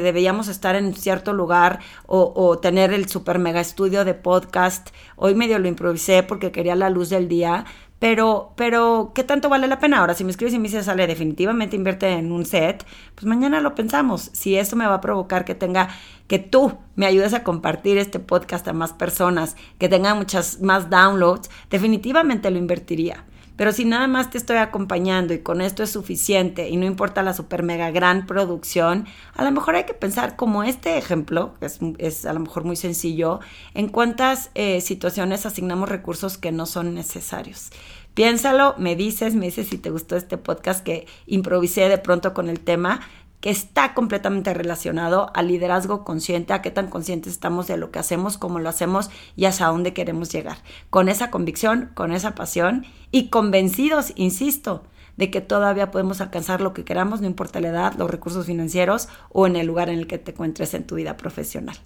estar 0.50 0.76
en 0.76 0.94
cierto 0.94 1.34
lugar 1.34 1.80
o, 2.06 2.34
o 2.36 2.58
tener 2.58 2.94
el 2.94 3.08
super 3.08 3.40
mega 3.40 3.62
estudio 3.62 4.04
de 4.04 4.14
podcast. 4.14 4.90
Hoy 5.16 5.36
medio 5.36 5.60
lo 5.60 5.68
improvisé 5.68 6.24
porque 6.24 6.52
quería 6.52 6.76
la 6.76 6.90
luz 6.90 7.10
del 7.10 7.28
día, 7.28 7.66
pero, 8.00 8.54
pero, 8.56 9.12
¿qué 9.16 9.24
tanto 9.24 9.50
vale 9.50 9.68
la 9.68 9.80
pena? 9.80 10.00
Ahora, 10.00 10.14
si 10.14 10.24
me 10.24 10.30
escribes 10.30 10.54
y 10.54 10.60
me 10.60 10.68
dices, 10.68 10.86
sale, 10.86 11.08
definitivamente 11.08 11.76
invierte 11.76 12.08
en 12.10 12.32
un 12.32 12.46
set, 12.46 12.86
pues 13.16 13.26
mañana 13.26 13.60
lo 13.60 13.74
pensamos. 13.74 14.30
Si 14.34 14.56
eso 14.56 14.76
me 14.76 14.86
va 14.86 14.96
a 14.96 15.02
provocar 15.02 15.46
que 15.46 15.56
tenga, 15.56 15.90
que 16.28 16.38
tú 16.38 16.78
me 16.96 17.08
ayudes 17.08 17.34
a 17.34 17.44
compartir 17.44 17.98
este 17.98 18.20
podcast 18.20 18.68
a 18.68 18.74
más 18.74 18.94
personas, 18.94 19.56
que 19.80 19.90
tenga 19.90 20.14
muchas 20.14 20.62
más 20.62 20.92
downloads, 20.92 21.50
definitivamente 21.72 22.52
lo 22.52 22.60
invertiría. 22.60 23.26
Pero 23.58 23.74
si 23.74 23.86
nada 23.86 24.08
más 24.08 24.30
te 24.30 24.38
estoy 24.38 24.58
acompañando 24.58 25.34
y 25.34 25.40
con 25.40 25.62
esto 25.62 25.84
es 25.84 25.90
suficiente 25.90 26.70
y 26.70 26.78
no 26.78 26.86
importa 26.86 27.24
la 27.24 27.34
super 27.34 27.64
mega 27.64 27.90
gran 27.92 28.28
producción, 28.28 29.08
a 29.34 29.44
lo 29.44 29.52
mejor 29.52 29.76
hay 29.76 29.86
que 29.86 29.96
pensar 29.96 30.36
como 30.36 30.64
este 30.64 30.98
ejemplo, 30.98 31.56
que 31.60 31.66
es, 31.98 32.26
a 32.26 32.34
lo 32.34 32.40
mejor 32.40 32.64
muy 32.64 32.76
sencillo, 32.76 33.40
en 33.74 33.90
cuántas 33.90 34.52
eh, 34.54 34.80
situaciones 34.80 35.46
asignamos 35.46 35.90
recursos 35.90 36.38
que 36.38 36.52
no 36.52 36.68
son 36.68 36.94
necesarios. 36.94 37.72
Piénsalo, 38.14 38.76
me 38.78 38.96
dices, 38.96 39.36
me 39.36 39.48
dices 39.48 39.68
si 39.68 39.78
te 39.78 39.90
gustó 39.90 40.16
este 40.16 40.38
podcast 40.38 40.84
que 40.84 41.08
improvisé 41.26 41.90
de 41.90 41.98
pronto 41.98 42.34
con 42.34 42.50
el 42.50 42.60
tema 42.60 43.02
que 43.42 43.50
está 43.50 43.94
completamente 43.94 44.54
relacionado 44.54 45.32
al 45.34 45.48
liderazgo 45.48 46.04
consciente, 46.04 46.54
a 46.54 46.62
qué 46.62 46.72
tan 46.72 46.90
conscientes 46.90 47.34
estamos 47.34 47.68
de 47.68 47.78
lo 47.78 47.92
que 47.92 48.00
hacemos, 48.00 48.38
cómo 48.38 48.60
lo 48.60 48.70
hacemos 48.70 49.10
y 49.36 49.46
hasta 49.46 49.68
dónde 49.68 49.94
queremos 49.94 50.32
llegar. 50.32 50.58
Con 50.90 51.10
esa 51.10 51.30
convicción, 51.30 51.92
con 51.94 52.12
esa 52.12 52.36
pasión 52.36 52.86
y 53.12 53.30
convencidos, 53.30 54.14
insisto, 54.16 54.84
de 55.18 55.32
que 55.32 55.42
todavía 55.42 55.92
podemos 55.92 56.22
alcanzar 56.22 56.62
lo 56.62 56.74
que 56.74 56.86
queramos, 56.86 57.22
no 57.22 57.28
importa 57.28 57.60
la 57.60 57.70
edad, 57.70 57.94
los 57.96 58.10
recursos 58.10 58.46
financieros 58.46 59.10
o 59.30 59.48
en 59.48 59.56
el 59.56 59.68
lugar 59.68 59.90
en 59.90 60.00
el 60.00 60.08
que 60.08 60.18
te 60.18 60.32
encuentres 60.32 60.74
en 60.74 60.86
tu 60.86 60.96
vida 60.96 61.18
profesional. 61.18 61.78